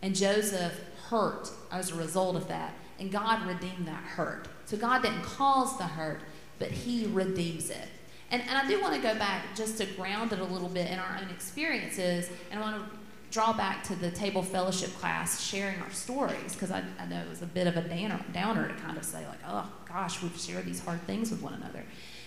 And 0.00 0.14
Joseph 0.14 0.80
hurt 1.08 1.50
as 1.70 1.90
a 1.90 1.94
result 1.96 2.36
of 2.36 2.48
that. 2.48 2.74
And 2.98 3.12
God 3.12 3.46
redeemed 3.46 3.86
that 3.86 4.02
hurt. 4.02 4.48
So 4.74 4.80
God 4.80 5.02
didn't 5.02 5.22
cause 5.22 5.78
the 5.78 5.84
hurt, 5.84 6.20
but 6.58 6.72
He 6.72 7.06
redeems 7.06 7.70
it. 7.70 7.88
And, 8.32 8.42
and 8.42 8.58
I 8.58 8.66
do 8.66 8.82
want 8.82 8.96
to 8.96 9.00
go 9.00 9.14
back 9.16 9.54
just 9.54 9.78
to 9.78 9.86
ground 9.86 10.32
it 10.32 10.40
a 10.40 10.44
little 10.44 10.68
bit 10.68 10.90
in 10.90 10.98
our 10.98 11.16
own 11.22 11.30
experiences. 11.30 12.28
And 12.50 12.58
I 12.58 12.62
want 12.72 12.90
to 12.90 12.98
draw 13.30 13.52
back 13.52 13.84
to 13.84 13.94
the 13.94 14.10
table 14.10 14.42
fellowship 14.42 14.90
class 14.94 15.40
sharing 15.40 15.78
our 15.80 15.90
stories 15.92 16.54
because 16.54 16.72
I, 16.72 16.82
I 16.98 17.06
know 17.06 17.20
it 17.20 17.30
was 17.30 17.42
a 17.42 17.46
bit 17.46 17.68
of 17.68 17.76
a 17.76 17.82
downer, 17.82 18.20
downer 18.32 18.66
to 18.66 18.74
kind 18.74 18.96
of 18.96 19.04
say 19.04 19.26
like 19.26 19.40
oh 19.48 19.68
gosh 19.88 20.22
we've 20.22 20.38
shared 20.38 20.66
these 20.66 20.78
hard 20.78 21.00
things 21.02 21.32
with 21.32 21.42
one 21.42 21.54
another 21.54 21.82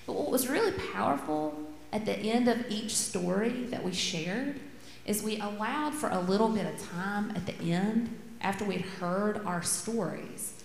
but 0.06 0.18
what 0.18 0.30
was 0.30 0.50
really 0.50 0.74
powerful 0.92 1.58
at 1.94 2.06
the 2.06 2.12
end 2.12 2.50
of 2.50 2.58
each 2.70 2.94
story 2.94 3.64
that 3.68 3.86
we 3.86 3.94
shared 3.94 4.60
is 5.06 5.24
we 5.24 5.40
allowed 5.40 5.94
for 5.94 6.10
a 6.10 6.20
little 6.20 6.50
bit 6.50 6.66
of 6.66 6.90
time 6.90 7.32
at 7.38 7.46
the 7.46 7.72
end 7.72 8.10
after 8.42 8.66
we'd 8.66 8.82
heard 8.82 9.38
our 9.46 9.64
stories 9.64 10.57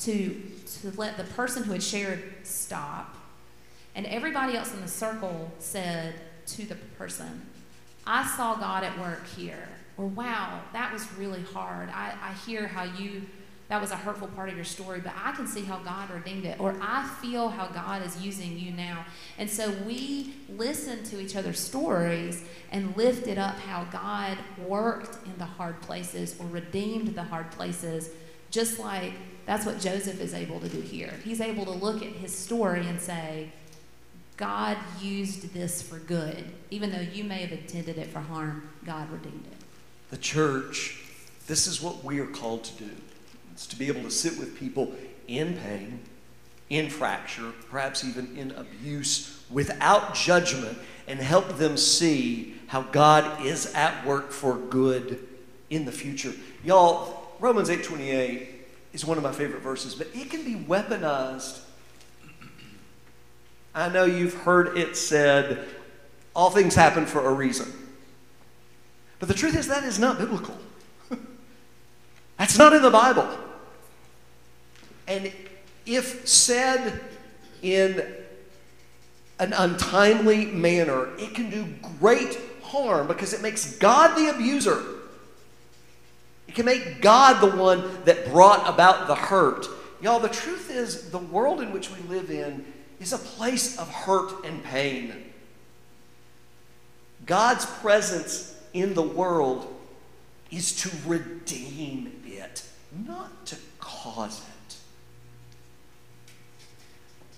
to, 0.00 0.40
to 0.80 0.92
let 0.96 1.16
the 1.16 1.24
person 1.24 1.64
who 1.64 1.72
had 1.72 1.82
shared 1.82 2.22
stop 2.42 3.16
and 3.94 4.06
everybody 4.06 4.56
else 4.56 4.72
in 4.72 4.80
the 4.80 4.88
circle 4.88 5.50
said 5.58 6.14
to 6.46 6.64
the 6.64 6.76
person 6.96 7.46
i 8.06 8.26
saw 8.26 8.54
god 8.54 8.84
at 8.84 8.98
work 8.98 9.26
here 9.26 9.68
or 9.98 10.06
wow, 10.06 10.60
that 10.72 10.92
was 10.92 11.12
really 11.14 11.42
hard. 11.42 11.90
I, 11.90 12.14
I 12.22 12.32
hear 12.46 12.68
how 12.68 12.84
you, 12.84 13.22
that 13.68 13.80
was 13.80 13.90
a 13.90 13.96
hurtful 13.96 14.28
part 14.28 14.48
of 14.48 14.54
your 14.54 14.64
story, 14.64 15.00
but 15.00 15.12
I 15.22 15.32
can 15.32 15.48
see 15.48 15.62
how 15.62 15.78
God 15.78 16.10
redeemed 16.10 16.44
it. 16.44 16.60
Or 16.60 16.76
I 16.80 17.06
feel 17.20 17.48
how 17.48 17.66
God 17.66 18.06
is 18.06 18.22
using 18.22 18.56
you 18.56 18.70
now. 18.70 19.04
And 19.38 19.50
so 19.50 19.70
we 19.84 20.34
listen 20.48 21.02
to 21.04 21.20
each 21.20 21.34
other's 21.34 21.58
stories 21.58 22.44
and 22.70 22.96
lifted 22.96 23.38
up 23.38 23.58
how 23.58 23.84
God 23.84 24.38
worked 24.64 25.26
in 25.26 25.36
the 25.36 25.44
hard 25.44 25.80
places 25.82 26.36
or 26.38 26.46
redeemed 26.46 27.16
the 27.16 27.24
hard 27.24 27.50
places, 27.50 28.10
just 28.52 28.78
like 28.78 29.12
that's 29.48 29.66
what 29.66 29.80
Joseph 29.80 30.20
is 30.20 30.34
able 30.34 30.60
to 30.60 30.68
do 30.68 30.80
here. 30.80 31.12
He's 31.24 31.40
able 31.40 31.64
to 31.64 31.72
look 31.72 32.02
at 32.02 32.12
his 32.12 32.36
story 32.36 32.86
and 32.86 33.00
say, 33.00 33.50
God 34.36 34.76
used 35.00 35.52
this 35.52 35.82
for 35.82 35.98
good. 35.98 36.44
Even 36.70 36.92
though 36.92 37.00
you 37.00 37.24
may 37.24 37.38
have 37.38 37.50
intended 37.50 37.98
it 37.98 38.06
for 38.06 38.20
harm, 38.20 38.68
God 38.84 39.10
redeemed 39.10 39.46
it 39.50 39.58
the 40.10 40.16
church, 40.16 40.98
this 41.46 41.66
is 41.66 41.82
what 41.82 42.04
we 42.04 42.20
are 42.20 42.26
called 42.26 42.64
to 42.64 42.84
do. 42.84 42.90
It's 43.52 43.66
to 43.66 43.76
be 43.76 43.88
able 43.88 44.02
to 44.02 44.10
sit 44.10 44.38
with 44.38 44.58
people 44.58 44.92
in 45.26 45.56
pain, 45.56 46.00
in 46.70 46.88
fracture, 46.88 47.52
perhaps 47.70 48.04
even 48.04 48.36
in 48.36 48.52
abuse, 48.52 49.42
without 49.50 50.14
judgment, 50.14 50.78
and 51.06 51.18
help 51.18 51.56
them 51.56 51.76
see 51.76 52.54
how 52.68 52.82
God 52.82 53.44
is 53.44 53.74
at 53.74 54.06
work 54.06 54.30
for 54.30 54.56
good 54.56 55.26
in 55.70 55.84
the 55.84 55.92
future. 55.92 56.32
Y'all, 56.64 57.32
Romans 57.40 57.68
8:28 57.68 58.57
is 58.92 59.04
one 59.04 59.16
of 59.16 59.24
my 59.24 59.32
favorite 59.32 59.62
verses, 59.62 59.94
but 59.94 60.08
it 60.14 60.30
can 60.30 60.44
be 60.44 60.54
weaponized. 60.54 61.60
I 63.74 63.88
know 63.88 64.04
you've 64.04 64.34
heard 64.34 64.76
it 64.76 64.96
said, 64.96 65.66
all 66.34 66.50
things 66.50 66.74
happen 66.74 67.06
for 67.06 67.26
a 67.26 67.32
reason. 67.32 67.72
But 69.18 69.28
the 69.28 69.34
truth 69.34 69.56
is, 69.56 69.68
that 69.68 69.84
is 69.84 69.98
not 69.98 70.18
biblical. 70.18 70.56
That's 72.38 72.56
not 72.56 72.72
in 72.72 72.82
the 72.82 72.90
Bible. 72.90 73.28
And 75.06 75.32
if 75.86 76.28
said 76.28 77.00
in 77.62 78.04
an 79.38 79.52
untimely 79.52 80.46
manner, 80.46 81.08
it 81.18 81.34
can 81.34 81.50
do 81.50 81.66
great 81.98 82.38
harm 82.62 83.06
because 83.06 83.32
it 83.32 83.42
makes 83.42 83.76
God 83.78 84.16
the 84.16 84.28
abuser. 84.28 84.97
It 86.48 86.54
can 86.54 86.64
make 86.64 87.00
God 87.02 87.40
the 87.40 87.56
one 87.56 88.04
that 88.04 88.30
brought 88.30 88.68
about 88.68 89.06
the 89.06 89.14
hurt. 89.14 89.66
Y'all, 90.00 90.18
the 90.18 90.28
truth 90.28 90.70
is, 90.70 91.10
the 91.10 91.18
world 91.18 91.60
in 91.60 91.72
which 91.72 91.90
we 91.90 92.00
live 92.08 92.30
in 92.30 92.64
is 93.00 93.12
a 93.12 93.18
place 93.18 93.78
of 93.78 93.88
hurt 93.88 94.44
and 94.44 94.64
pain. 94.64 95.12
God's 97.26 97.66
presence 97.66 98.58
in 98.72 98.94
the 98.94 99.02
world 99.02 99.72
is 100.50 100.74
to 100.82 100.90
redeem 101.06 102.22
it, 102.24 102.64
not 103.06 103.46
to 103.46 103.56
cause 103.78 104.40
it. 104.40 104.76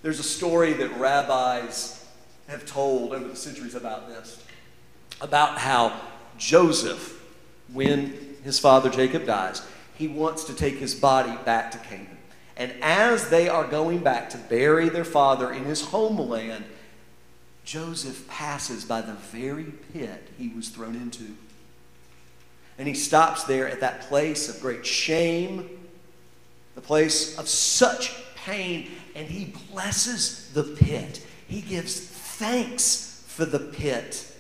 There's 0.03 0.21
a 0.21 0.25
story 0.25 0.73
that 0.75 0.97
rabbis 0.99 2.07
have 2.49 2.65
told 2.65 3.13
over 3.13 3.29
the 3.29 3.37
centuries 3.37 3.75
about 3.75 4.09
this 4.09 4.43
about 5.21 5.59
how 5.59 6.01
Joseph, 6.39 7.23
when 7.73 8.30
his 8.43 8.59
father 8.59 8.91
Jacob 8.91 9.27
dies, 9.27 9.63
he 9.97 10.09
wants 10.09 10.45
to 10.45 10.55
take 10.55 10.79
his 10.79 10.95
body 10.95 11.37
back 11.45 11.71
to 11.73 11.79
Canaan. 11.79 12.19
And 12.57 12.73
as 12.83 13.31
they 13.31 13.49
are 13.49 13.67
going 13.67 14.01
back 14.01 14.31
to 14.31 14.39
bury 14.39 14.89
their 14.89 15.05
father 15.05 15.53
in 15.53 15.65
his 15.65 15.81
homeland, 15.81 16.65
Joseph 17.65 18.27
passes 18.29 18.85
by 18.85 19.01
the 19.01 19.15
very 19.15 19.73
pit 19.93 20.29
he 20.37 20.49
was 20.49 20.69
thrown 20.69 20.95
into. 20.95 21.37
And 22.79 22.89
he 22.89 22.95
stops 22.95 23.45
there 23.45 23.69
at 23.69 23.81
that 23.81 24.03
place 24.03 24.49
of 24.49 24.61
great 24.61 24.85
shame, 24.85 25.69
the 26.75 26.81
place 26.81 27.39
of 27.39 27.49
such 27.49 28.15
pain, 28.37 28.91
and 29.15 29.29
he 29.29 29.55
blesses 29.71 30.51
the 30.53 30.65
pit. 30.65 31.27
He 31.47 31.61
gives 31.61 32.01
thanks 32.01 33.23
for 33.27 33.45
the 33.45 33.59
pit, 33.59 34.35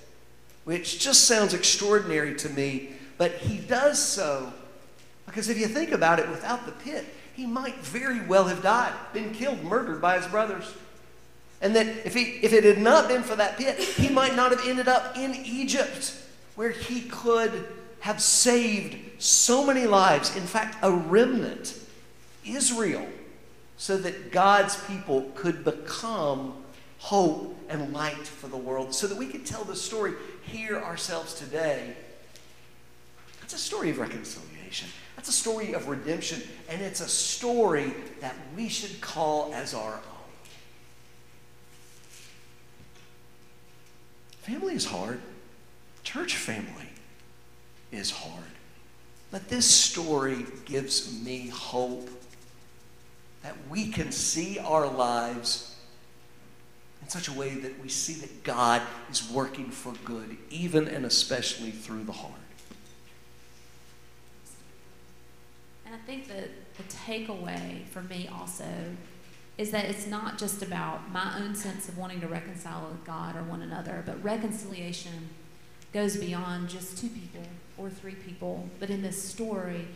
which 0.64 0.98
just 0.98 1.24
sounds 1.24 1.54
extraordinary 1.54 2.34
to 2.36 2.48
me, 2.48 2.90
but 3.20 3.33
he 3.33 3.59
does 3.59 3.98
so 3.98 4.50
because 5.26 5.50
if 5.50 5.59
you 5.59 5.66
think 5.66 5.92
about 5.92 6.18
it, 6.18 6.26
without 6.30 6.64
the 6.64 6.72
pit, 6.72 7.04
he 7.35 7.44
might 7.44 7.76
very 7.80 8.22
well 8.22 8.46
have 8.46 8.62
died, 8.62 8.94
been 9.12 9.35
killed, 9.35 9.62
murdered 9.62 10.00
by 10.00 10.16
his 10.16 10.26
brothers. 10.26 10.72
And 11.61 11.76
that 11.76 11.87
if, 12.06 12.14
he, 12.14 12.40
if 12.42 12.54
it 12.54 12.64
had 12.64 12.78
not 12.78 13.09
been 13.09 13.22
for 13.22 13.37
that 13.37 13.59
pit, 13.59 13.78
he 13.78 14.09
might 14.09 14.35
not 14.37 14.52
have 14.52 14.66
ended 14.66 14.88
up 14.88 15.18
in 15.18 15.35
Egypt, 15.35 16.16
where 16.56 16.70
he 16.70 17.02
could 17.02 17.68
have 18.00 18.22
saved 18.22 18.96
so 19.22 19.66
many 19.66 19.87
lives. 19.87 20.35
In 20.35 20.44
fact, 20.44 20.78
a 20.83 20.90
remnant, 20.90 21.78
Israel, 22.46 23.06
so 23.76 23.98
that 23.98 24.33
God's 24.33 24.83
people 24.85 25.30
could 25.35 25.62
become 25.62 26.54
hope 27.00 27.54
and 27.68 27.92
light 27.92 28.16
for 28.16 28.48
the 28.48 28.56
world, 28.56 28.94
so 28.94 29.06
that 29.06 29.18
we 29.18 29.26
could 29.26 29.44
tell 29.44 29.64
the 29.64 29.76
story 29.76 30.14
here 30.42 30.78
ourselves 30.78 31.35
today. 31.35 31.94
That's 33.50 33.62
a 33.64 33.66
story 33.66 33.90
of 33.90 33.98
reconciliation. 33.98 34.88
That's 35.16 35.28
a 35.28 35.32
story 35.32 35.72
of 35.72 35.88
redemption, 35.88 36.40
and 36.68 36.80
it's 36.80 37.00
a 37.00 37.08
story 37.08 37.92
that 38.20 38.36
we 38.54 38.68
should 38.68 39.00
call 39.00 39.52
as 39.52 39.74
our 39.74 39.94
own. 39.94 40.28
Family 44.42 44.74
is 44.74 44.84
hard. 44.84 45.20
Church 46.04 46.36
family 46.36 46.90
is 47.90 48.12
hard. 48.12 48.44
But 49.32 49.48
this 49.48 49.68
story 49.68 50.46
gives 50.64 51.20
me 51.20 51.48
hope 51.48 52.08
that 53.42 53.56
we 53.68 53.88
can 53.88 54.12
see 54.12 54.60
our 54.60 54.86
lives 54.86 55.74
in 57.02 57.08
such 57.08 57.26
a 57.26 57.32
way 57.32 57.54
that 57.54 57.82
we 57.82 57.88
see 57.88 58.14
that 58.14 58.44
God 58.44 58.80
is 59.10 59.28
working 59.28 59.72
for 59.72 59.92
good, 60.04 60.36
even 60.50 60.86
and 60.86 61.04
especially 61.04 61.72
through 61.72 62.04
the 62.04 62.12
hard. 62.12 62.34
And 65.90 66.00
I 66.00 66.07
think 66.07 66.29
that 66.29 66.50
the 66.76 66.85
takeaway 66.85 67.85
for 67.87 68.03
me 68.03 68.29
also 68.33 68.64
is 69.59 69.72
that 69.72 69.87
it's 69.87 70.07
not 70.07 70.38
just 70.38 70.62
about 70.62 71.11
my 71.11 71.37
own 71.40 71.57
sense 71.57 71.88
of 71.88 71.98
wanting 71.98 72.20
to 72.20 72.29
reconcile 72.29 72.88
with 72.88 73.05
God 73.05 73.35
or 73.35 73.42
one 73.42 73.61
another, 73.61 74.05
but 74.07 74.22
reconciliation 74.22 75.31
goes 75.92 76.16
beyond 76.16 76.68
just 76.68 76.96
two 76.96 77.09
people 77.09 77.42
or 77.76 77.90
three 77.90 78.14
people. 78.14 78.68
But 78.79 78.90
in 78.90 79.03
this 79.03 79.20
story, 79.20 79.88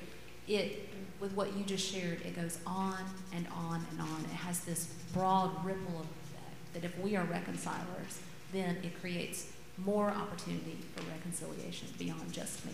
it 0.48 0.88
with 1.20 1.32
what 1.34 1.56
you 1.56 1.62
just 1.62 1.88
shared, 1.88 2.22
it 2.22 2.34
goes 2.34 2.58
on 2.66 2.98
and 3.32 3.46
on 3.54 3.86
and 3.92 4.00
on. 4.00 4.24
It 4.24 4.34
has 4.34 4.60
this 4.64 4.92
broad 5.12 5.64
ripple 5.64 6.00
effect 6.00 6.74
that 6.74 6.84
if 6.84 6.98
we 6.98 7.14
are 7.14 7.24
reconcilers, 7.24 8.18
then 8.52 8.78
it 8.82 9.00
creates 9.00 9.46
more 9.78 10.10
opportunity 10.10 10.76
for 10.96 11.04
reconciliation 11.04 11.86
beyond 11.98 12.32
just 12.32 12.66
me. 12.66 12.72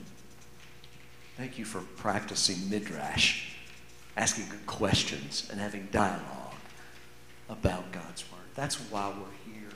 Thank 1.40 1.59
you 1.59 1.64
for 1.64 1.81
practicing 1.96 2.68
midrash, 2.68 3.55
asking 4.14 4.50
good 4.50 4.66
questions, 4.66 5.48
and 5.50 5.59
having 5.59 5.88
dialogue 5.90 6.53
about 7.48 7.90
God's 7.92 8.31
Word. 8.31 8.42
That's 8.55 8.74
why 8.90 9.09
we're 9.09 9.55
here. 9.55 9.70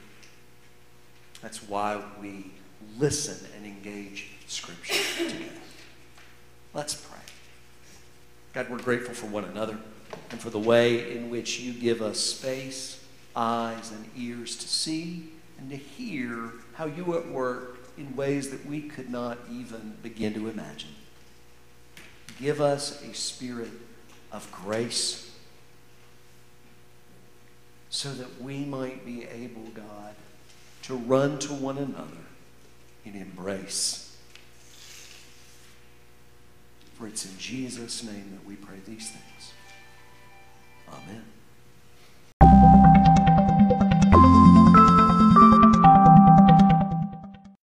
That's 1.40 1.66
why 1.66 2.03
we 2.20 2.50
listen 2.98 3.48
and 3.57 3.64
engage 3.64 4.29
Scripture 4.46 4.92
together. 5.16 5.53
Let's 6.74 6.96
pray. 6.96 7.22
God, 8.53 8.68
we're 8.68 8.83
grateful 8.83 9.14
for 9.14 9.29
one 9.29 9.44
another 9.44 9.79
and 10.33 10.38
for 10.38 10.50
the 10.50 10.59
way 10.59 11.16
in 11.16 11.31
which 11.31 11.61
you 11.61 11.72
give 11.72 12.03
us 12.03 12.20
space, 12.20 13.03
eyes, 13.35 13.90
and 13.90 14.05
ears 14.14 14.55
to 14.57 14.68
see 14.68 15.31
and 15.59 15.70
to 15.70 15.77
hear 15.77 16.53
how 16.74 16.85
you 16.85 17.16
at 17.16 17.27
work 17.27 17.79
in 17.96 18.14
ways 18.14 18.50
that 18.50 18.66
we 18.66 18.83
could 18.83 19.09
not 19.09 19.38
even 19.50 19.96
begin 20.03 20.35
to 20.35 20.50
imagine. 20.50 20.90
Give 22.40 22.60
us 22.60 23.02
a 23.02 23.14
spirit 23.14 23.70
of 24.32 24.50
grace 24.50 25.30
so 27.90 28.12
that 28.12 28.42
we 28.42 28.64
might 28.64 29.06
be 29.06 29.24
able, 29.24 29.62
God, 29.72 30.14
to 30.82 30.96
run 30.96 31.38
to 31.40 31.52
one 31.52 31.78
another 31.78 32.26
in 33.04 33.14
embrace. 33.14 34.16
For 36.94 37.06
it's 37.06 37.24
in 37.24 37.38
Jesus' 37.38 38.02
name 38.02 38.32
that 38.32 38.46
we 38.46 38.56
pray 38.56 38.76
these 38.84 39.10
things. 39.10 39.52
Amen. 40.88 41.24